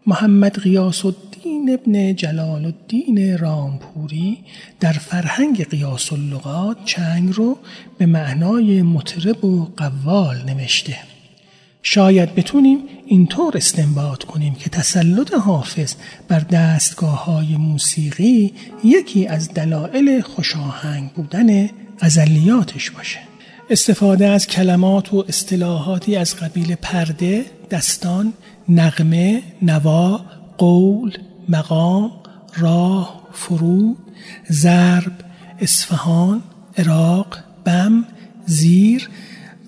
محمد 0.06 0.58
قیاس 0.58 1.04
الدین 1.04 1.70
ابن 1.74 2.14
جلال 2.14 2.64
الدین 2.64 3.38
رامپوری 3.38 4.38
در 4.80 4.92
فرهنگ 4.92 5.64
قیاس 5.68 6.12
اللغات 6.12 6.84
چنگ 6.84 7.32
رو 7.34 7.58
به 7.98 8.06
معنای 8.06 8.82
مطرب 8.82 9.44
و 9.44 9.68
قوال 9.76 10.37
نوشته. 10.46 10.96
شاید 11.82 12.34
بتونیم 12.34 12.78
اینطور 13.06 13.56
استنباط 13.56 14.24
کنیم 14.24 14.54
که 14.54 14.70
تسلط 14.70 15.34
حافظ 15.34 15.94
بر 16.28 16.40
دستگاه 16.40 17.24
های 17.24 17.56
موسیقی 17.56 18.52
یکی 18.84 19.26
از 19.26 19.54
دلایل 19.54 20.20
خوشاهنگ 20.20 21.10
بودن 21.10 21.68
غزلیاتش 22.00 22.90
باشه. 22.90 23.18
استفاده 23.70 24.28
از 24.28 24.46
کلمات 24.46 25.14
و 25.14 25.24
اصطلاحاتی 25.28 26.16
از 26.16 26.37
قبیل 26.37 26.74
پرده، 26.74 27.44
دستان، 27.70 28.33
نغمه، 28.68 29.42
نوا، 29.62 30.24
قول، 30.59 31.18
مقام، 31.48 32.11
راه، 32.57 33.22
فرود، 33.33 33.96
ضرب، 34.52 35.12
اصفهان، 35.61 36.42
عراق، 36.78 37.38
بم، 37.64 38.04
زیر 38.46 39.09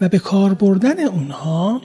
و 0.00 0.08
به 0.08 0.18
کار 0.18 0.54
بردن 0.54 1.00
اونها 1.00 1.82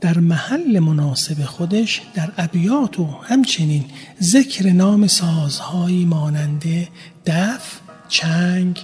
در 0.00 0.18
محل 0.18 0.78
مناسب 0.78 1.44
خودش 1.44 2.02
در 2.14 2.32
ابیات 2.38 3.00
و 3.00 3.04
همچنین 3.22 3.84
ذکر 4.22 4.72
نام 4.72 5.06
سازهایی 5.06 6.04
ماننده 6.04 6.88
دف، 7.26 7.80
چنگ، 8.08 8.78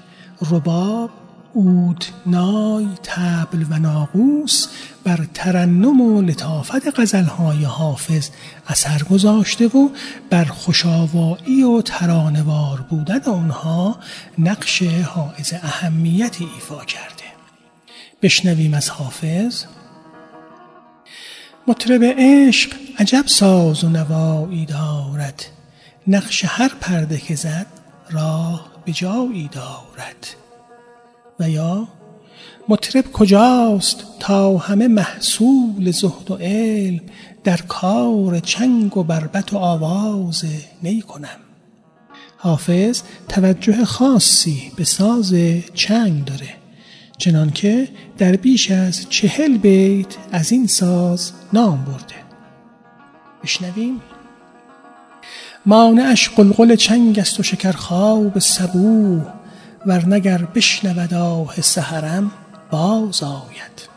رباب، 0.51 1.11
اود، 1.53 2.05
نای، 2.27 2.89
تبل 3.03 3.65
و 3.71 3.79
ناقوس 3.79 4.69
بر 5.05 5.27
ترنم 5.35 6.01
و 6.01 6.23
لطافت 6.23 7.01
غزلهای 7.01 7.65
حافظ 7.65 8.31
اثر 8.69 9.03
گذاشته 9.03 9.67
و 9.67 9.89
بر 10.31 10.45
خوشاوایی 10.45 11.63
و 11.63 11.83
ترانوار 11.83 12.81
بودن 12.81 13.21
آنها 13.23 13.99
نقش 14.39 14.83
حائز 14.83 15.53
اهمیتی 15.53 16.49
ایفا 16.55 16.85
کرده. 16.85 17.25
بشنویم 18.23 18.75
از 18.75 18.91
حافظ. 18.91 19.65
مطرب 21.67 22.05
عشق 22.05 22.73
عجب 22.99 23.27
ساز 23.27 23.85
و 23.85 23.89
نوایی 23.89 24.67
دارد. 24.67 25.45
نقش 26.07 26.45
هر 26.45 26.73
پرده 26.81 27.19
که 27.19 27.35
زد 27.35 27.67
راه 28.11 28.78
به 28.89 28.95
جایی 28.95 29.49
دارد. 29.53 30.27
و 31.41 31.51
یا 31.51 31.89
مطرب 32.69 33.13
کجاست 33.13 34.05
تا 34.21 34.59
همه 34.59 34.89
محصول 34.89 35.91
زهد 35.91 36.31
و 36.31 36.35
علم 36.35 37.01
در 37.45 37.57
کار 37.57 38.41
چنگ 38.41 38.97
و 38.97 39.03
بربت 39.03 39.53
و 39.53 39.57
آواز 39.57 40.45
نی 40.83 41.03
کنم؟ 41.03 41.39
حافظ 42.37 43.03
توجه 43.29 43.85
خاصی 43.85 44.73
به 44.77 44.85
ساز 44.85 45.35
چنگ 45.75 46.25
داره 46.25 46.55
چنانکه 47.19 47.89
در 48.19 48.37
بیش 48.37 48.71
از 48.71 49.09
چهل 49.09 49.57
بیت 49.57 50.17
از 50.33 50.53
این 50.53 50.67
ساز 50.67 51.33
نام 51.53 51.85
برده. 51.85 52.15
بشنویم. 53.43 54.01
مانعش 55.67 56.29
قلقل 56.29 56.77
چنگ 56.77 57.19
است 57.19 57.41
و 57.41 57.43
شکرخواب 57.43 58.39
صبوح 58.39 59.23
ورنگر 59.87 60.39
بشنود 60.55 61.15
آه 61.15 61.61
سحرم 61.61 62.31
باز 62.71 63.23
آید. 63.23 63.89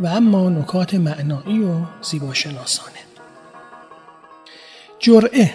و 0.00 0.06
اما 0.06 0.48
نکات 0.48 0.94
معنایی 0.94 1.58
و 1.58 1.74
زیباشناسانه. 2.02 2.98
جرعه 4.98 5.54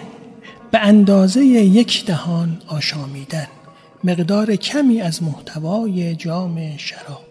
به 0.70 0.78
اندازه 0.78 1.44
یک 1.44 2.06
دهان 2.06 2.62
آشامیدن 2.66 3.48
مقدار 4.04 4.56
کمی 4.56 5.00
از 5.00 5.22
محتوای 5.22 6.14
جام 6.14 6.76
شراب. 6.76 7.24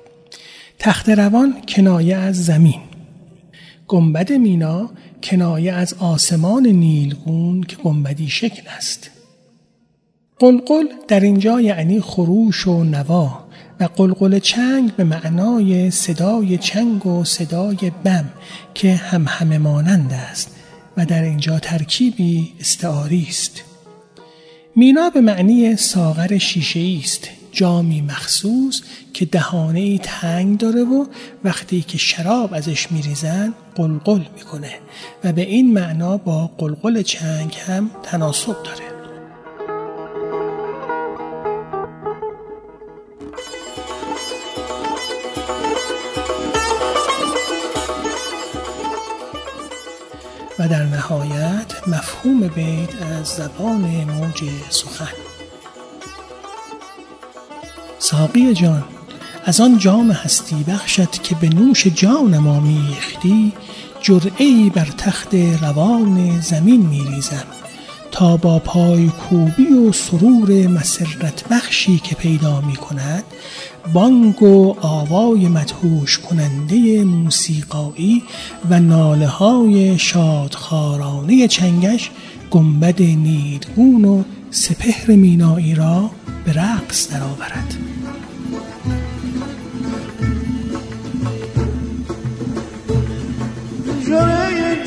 تخت 0.79 1.09
روان 1.09 1.61
کنایه 1.67 2.17
از 2.17 2.45
زمین. 2.45 2.81
گنبد 3.91 4.33
مینا 4.33 4.89
کنایه 5.23 5.73
از 5.73 5.93
آسمان 5.93 6.67
نیلگون 6.67 7.63
که 7.63 7.75
گنبدی 7.75 8.29
شکل 8.29 8.61
است. 8.77 9.11
قلقل 10.39 10.83
در 11.07 11.19
اینجا 11.19 11.61
یعنی 11.61 12.01
خروش 12.01 12.67
و 12.67 12.83
نوا 12.83 13.43
و 13.79 13.83
قلقل 13.83 14.39
چنگ 14.39 14.95
به 14.95 15.03
معنای 15.03 15.91
صدای 15.91 16.57
چنگ 16.57 17.05
و 17.05 17.23
صدای 17.23 17.91
بم 18.03 18.29
که 18.73 18.95
هم 18.95 19.25
همه 19.27 19.57
مانند 19.57 20.13
است 20.13 20.55
و 20.97 21.05
در 21.05 21.23
اینجا 21.23 21.59
ترکیبی 21.59 22.53
استعاری 22.59 23.25
است. 23.29 23.63
مینا 24.75 25.09
به 25.09 25.21
معنی 25.21 25.75
ساغر 25.75 26.37
شیشه 26.37 26.99
است. 27.03 27.29
جامی 27.51 28.01
مخصوص 28.01 28.81
که 29.13 29.25
دهانه 29.25 29.79
ای 29.79 29.99
تنگ 30.03 30.57
داره 30.57 30.83
و 30.83 31.05
وقتی 31.43 31.81
که 31.81 31.97
شراب 31.97 32.53
ازش 32.53 32.91
میریزن 32.91 33.53
قلقل 33.75 34.21
می‌کنه 34.35 34.71
و 35.23 35.31
به 35.31 35.41
این 35.41 35.73
معنا 35.73 36.17
با 36.17 36.51
قلقل 36.57 37.01
چنگ 37.01 37.57
هم 37.67 37.91
تناسب 38.03 38.63
داره. 38.63 38.91
و 50.59 50.67
در 50.67 50.83
نهایت 50.83 51.87
مفهوم 51.87 52.47
بیت 52.47 53.01
از 53.01 53.27
زبان 53.27 53.81
موج 54.03 54.43
سخن. 54.69 55.30
ساقی 58.11 58.53
جان 58.53 58.83
از 59.45 59.61
آن 59.61 59.77
جام 59.77 60.11
هستی 60.11 60.63
بخشد 60.63 61.11
که 61.11 61.35
به 61.35 61.49
نوش 61.49 61.87
جانم 61.87 62.47
آمیختی 62.47 63.51
جرعی 64.01 64.69
بر 64.69 64.85
تخت 64.97 65.35
روان 65.35 66.41
زمین 66.41 66.81
میریزم 66.85 67.45
تا 68.11 68.11
تا 68.11 68.37
با 68.37 68.59
پای 68.59 69.07
کوبی 69.07 69.65
و 69.65 69.91
سرور 69.91 70.67
مسرت 70.67 71.47
بخشی 71.49 71.99
که 71.99 72.15
پیدا 72.15 72.61
می 72.61 72.75
کند 72.75 73.23
بانگ 73.93 74.43
و 74.43 74.75
آوای 74.81 75.47
مدهوش 75.47 76.19
کننده 76.19 77.03
موسیقایی 77.03 78.23
و 78.69 78.79
ناله 78.79 79.27
های 79.27 79.99
شادخارانه 79.99 81.47
چنگش 81.47 82.11
گنبد 82.49 83.01
نیدگون 83.01 84.05
و 84.05 84.23
سپهر 84.51 85.11
مینایی 85.11 85.75
را 85.75 86.09
به 86.45 86.53
رقص 86.53 87.09
درآورد. 87.11 87.90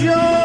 بیت 0.04 0.43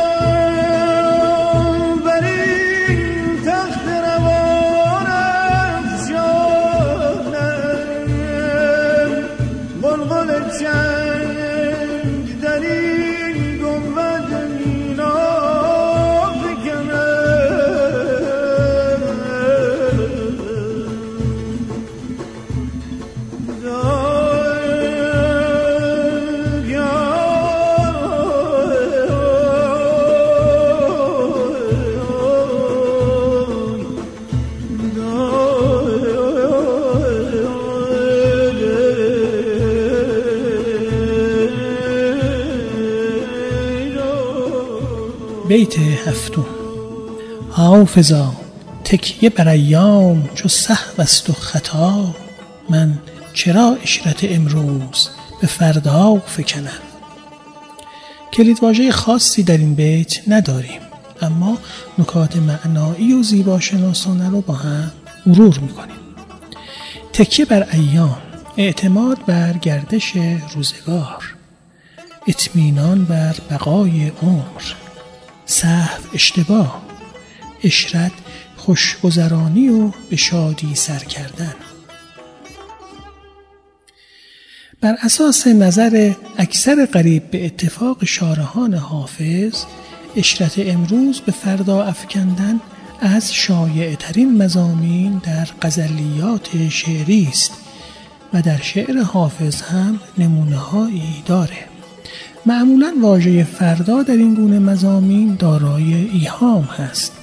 هفتم 46.09 46.45
حافظا 47.51 48.33
تکیه 48.83 49.29
بر 49.29 49.47
ایام 49.47 50.29
چو 50.35 50.49
سهو 50.49 51.01
است 51.01 51.29
و 51.29 51.33
خطا. 51.33 52.15
من 52.69 52.97
چرا 53.33 53.77
اشرت 53.83 54.23
امروز 54.23 55.09
به 55.41 55.47
فردا 55.47 56.15
فکنم؟ 56.15 56.79
کلیدواژه 58.33 58.91
خاصی 58.91 59.43
در 59.43 59.57
این 59.57 59.75
بیت 59.75 60.21
نداریم 60.27 60.81
اما 61.21 61.57
نکات 61.97 62.35
معنایی 62.37 63.13
و 63.13 63.23
زیباشناسانه 63.23 64.29
رو 64.29 64.41
با 64.41 64.53
هم 64.53 64.91
مرور 65.25 65.59
می‌کنیم. 65.59 65.95
تکیه 67.13 67.45
بر 67.45 67.67
ایام 67.71 68.17
اعتماد 68.57 69.25
بر 69.25 69.53
گردش 69.53 70.13
روزگار 70.55 71.35
اطمینان 72.27 73.05
بر 73.05 73.35
بقای 73.49 74.11
عمر. 74.21 74.88
صحو 75.49 76.03
اشتباه 76.13 76.81
اشرت 77.63 78.11
خوشگذرانی 78.57 79.69
و 79.69 79.91
به 80.09 80.15
شادی 80.15 80.75
سر 80.75 80.99
کردن. 80.99 81.53
بر 84.81 84.95
اساس 85.01 85.47
نظر 85.47 86.13
اکثر 86.37 86.85
قریب 86.85 87.31
به 87.31 87.45
اتفاق 87.45 88.05
شارهان 88.05 88.73
حافظ 88.73 89.63
اشرت 90.15 90.53
امروز 90.59 91.21
به 91.21 91.31
فردا 91.31 91.83
افکندن 91.83 92.59
از 93.01 93.33
شایع 93.33 93.95
ترین 93.95 94.43
مزامین 94.43 95.17
در 95.17 95.47
غزلیات 95.61 96.69
شعری 96.69 97.27
است 97.31 97.51
و 98.33 98.41
در 98.41 98.61
شعر 98.61 99.01
حافظ 99.01 99.61
هم 99.61 99.99
نمونه 100.17 100.57
هایی 100.57 101.23
داره. 101.25 101.68
معمولا 102.45 102.93
واژه 103.01 103.43
فردا 103.43 104.03
در 104.03 104.13
این 104.13 104.33
گونه 104.33 104.59
مزامین 104.59 105.35
دارای 105.39 105.93
ایهام 105.93 106.63
هست 106.63 107.17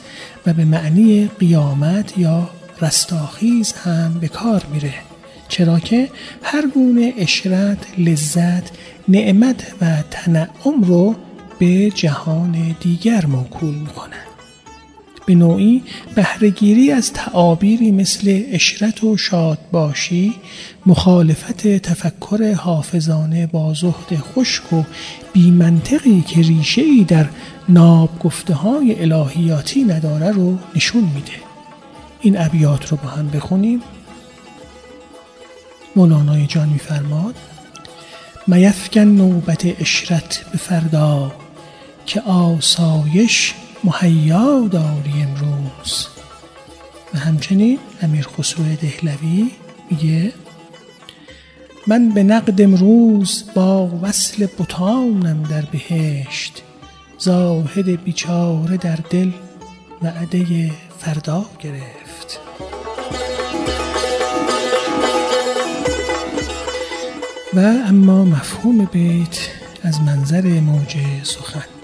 و 0.47 0.53
به 0.53 0.65
معنی 0.65 1.31
قیامت 1.39 2.19
یا 2.19 2.51
رستاخیز 2.81 3.73
هم 3.73 4.19
به 4.21 4.29
کار 4.29 4.63
میره 4.73 4.95
چرا 5.49 5.79
که 5.79 6.09
هر 6.43 6.67
گونه 6.75 7.13
اشرت، 7.19 7.79
لذت، 7.99 8.71
نعمت 9.09 9.73
و 9.81 10.03
تنعم 10.11 10.83
رو 10.83 11.15
به 11.59 11.91
جهان 11.91 12.77
دیگر 12.81 13.27
موکول 13.27 13.75
می‌کنه. 13.75 14.26
به 15.27 15.35
نوعی 15.35 15.83
بهرهگیری 16.15 16.93
از 16.93 17.13
تعابیری 17.13 17.91
مثل 17.91 18.43
اشرت 18.51 19.05
و 19.05 19.17
شادباشی 19.17 20.35
مخالفت 20.87 21.67
تفکر 21.67 22.53
حافظانه 22.53 23.47
با 23.47 23.75
زهد 23.75 24.17
خشک 24.17 24.73
و 24.73 24.83
بیمنطقی 25.33 26.25
که 26.29 26.43
ریشه 26.43 26.83
ای 26.83 27.05
در 27.05 27.27
ناب 27.69 28.19
گفته 28.19 28.55
های 28.55 29.03
الهیاتی 29.03 29.85
نداره 29.85 30.31
رو 30.31 30.59
نشون 30.75 31.05
میده. 31.15 31.33
این 32.21 32.41
ابیات 32.41 32.89
رو 32.89 32.97
با 32.97 33.09
هم 33.09 33.31
بخونیم. 33.31 33.81
مولانای 35.97 36.47
جان 36.47 36.69
میفرماد 36.69 37.35
میفکن 38.47 39.01
نوبت 39.01 39.81
اشرت 39.81 40.45
به 40.53 40.59
فردا 40.59 41.33
که 42.07 42.21
آسایش 42.21 43.55
مهیا 43.85 44.69
داری 44.71 45.23
امروز. 45.23 46.07
و 47.15 47.19
همچنین 47.19 47.79
امیر 48.03 48.27
خسرو 48.27 48.65
دهلوی 48.65 49.51
میگه 49.91 50.33
من 51.87 52.09
به 52.09 52.23
نقد 52.23 52.63
امروز 52.63 53.45
با 53.55 53.87
وصل 54.03 54.47
بطانم 54.59 55.43
در 55.43 55.63
بهشت 55.63 56.63
زاهد 57.19 58.05
بیچاره 58.05 58.77
در 58.77 58.99
دل 59.11 59.31
وعده 60.03 60.71
فردا 60.99 61.45
گرفت. 61.61 62.41
و 67.55 67.59
اما 67.87 68.25
مفهوم 68.25 68.85
بیت 68.85 69.39
از 69.83 70.01
منظر 70.01 70.61
موج 70.61 70.97
سخن. 71.23 71.76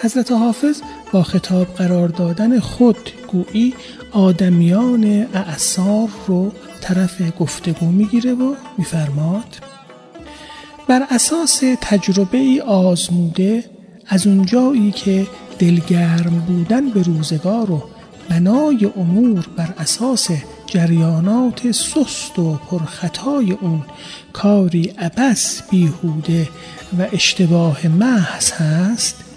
حضرت 0.00 0.32
حافظ 0.32 0.80
با 1.12 1.22
خطاب 1.22 1.66
قرار 1.66 2.08
دادن 2.08 2.60
خود 2.60 3.10
گویی 3.32 3.74
آدمیان 4.12 5.04
اعصار 5.34 6.08
رو 6.26 6.52
طرف 6.80 7.22
گفتگو 7.40 7.86
می‌گیره 7.86 8.32
و 8.32 8.54
میفرماد 8.78 9.58
بر 10.88 11.06
اساس 11.10 11.62
تجربه 11.80 12.38
ای 12.38 12.60
آزموده 12.60 13.64
از 14.06 14.26
اونجایی 14.26 14.92
که 14.92 15.26
دلگرم 15.58 16.44
بودن 16.46 16.90
به 16.90 17.02
روزگار 17.02 17.70
و 17.70 17.82
بنای 18.28 18.90
امور 18.96 19.46
بر 19.56 19.74
اساس 19.78 20.28
جریانات 20.66 21.72
سست 21.72 22.38
و 22.38 22.54
پرخطای 22.70 23.52
اون 23.52 23.82
کاری 24.32 24.92
عبس 24.98 25.62
بیهوده 25.70 26.48
و 26.98 27.06
اشتباه 27.12 27.86
محض 27.86 28.50
هست 28.50 29.27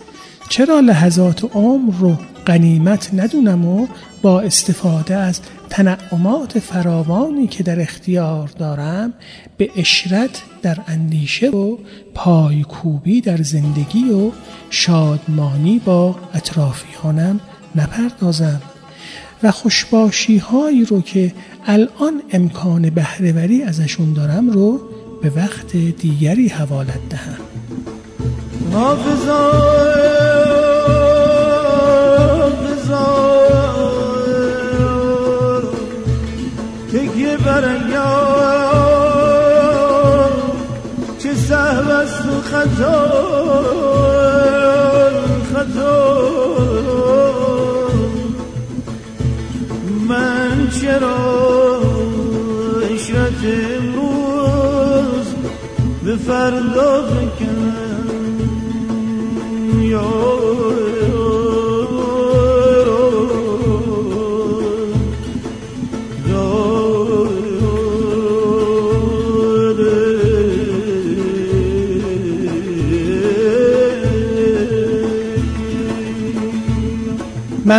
چرا 0.51 0.79
لحظات 0.79 1.55
عمر 1.55 1.93
رو 1.99 2.17
قنیمت 2.45 3.09
ندونم 3.13 3.65
و 3.65 3.87
با 4.21 4.41
استفاده 4.41 5.15
از 5.15 5.39
تنعمات 5.69 6.59
فراوانی 6.59 7.47
که 7.47 7.63
در 7.63 7.81
اختیار 7.81 8.47
دارم 8.47 9.13
به 9.57 9.69
اشرت 9.77 10.41
در 10.61 10.77
اندیشه 10.87 11.49
و 11.49 11.77
پایکوبی 12.13 13.21
در 13.21 13.37
زندگی 13.37 14.09
و 14.09 14.31
شادمانی 14.69 15.81
با 15.85 16.15
اطرافیانم 16.33 17.39
نپردازم 17.75 18.61
و 19.43 19.51
خوشباشی 19.51 20.37
هایی 20.37 20.85
رو 20.85 21.01
که 21.01 21.33
الان 21.65 22.21
امکان 22.31 22.89
بهرهوری 22.89 23.63
ازشون 23.63 24.13
دارم 24.13 24.49
رو 24.49 24.79
به 25.21 25.29
وقت 25.29 25.75
دیگری 25.75 26.47
حوالت 26.47 27.09
دهم. 27.09 27.37
تکیه 36.91 37.37
برنگا 37.37 38.41
چه 41.19 41.33
سهو 41.35 41.91
است 41.91 42.25
و 42.25 42.41
خطا 42.41 43.21
خطا. 45.53 46.21
من 50.07 50.69
چرا 50.81 51.81
اشرت 52.93 53.41
امروز 53.79 55.27
به 56.03 56.15
فردا 56.15 57.03
فکرم؟ 57.03 58.07
یا 59.81 60.40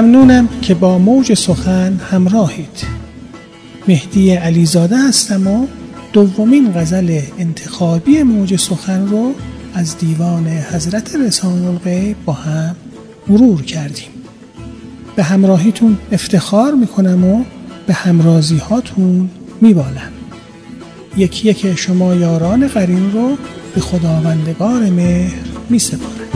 ممنونم 0.02 0.48
که 0.62 0.74
با 0.74 0.98
موج 0.98 1.34
سخن 1.34 2.00
همراهید. 2.10 2.86
مهدی 3.88 4.30
علیزاده 4.30 4.96
هستم 5.08 5.46
و 5.46 5.66
دومین 6.12 6.72
غزل 6.72 7.20
انتخابی 7.38 8.22
موج 8.22 8.56
سخن 8.56 9.06
رو 9.06 9.34
از 9.74 9.98
دیوان 9.98 10.46
حضرت 10.46 11.16
رسان 11.16 11.64
الغیب 11.64 12.16
با 12.24 12.32
هم 12.32 12.76
مرور 13.28 13.62
کردیم. 13.62 14.08
به 15.16 15.22
همراهیتون 15.22 15.98
افتخار 16.12 16.74
می‌کنم 16.74 17.24
و 17.24 17.44
به 17.86 17.94
همرازی 17.94 18.56
هاتون 18.58 19.30
میبالم. 19.60 20.12
یکی 21.16 21.48
یک 21.48 21.74
شما 21.76 22.14
یاران 22.14 22.68
قرین 22.68 23.12
رو 23.12 23.36
به 23.74 23.80
خداوندگار 23.80 24.90
مهر 24.90 25.34
میسپارم. 25.70 26.31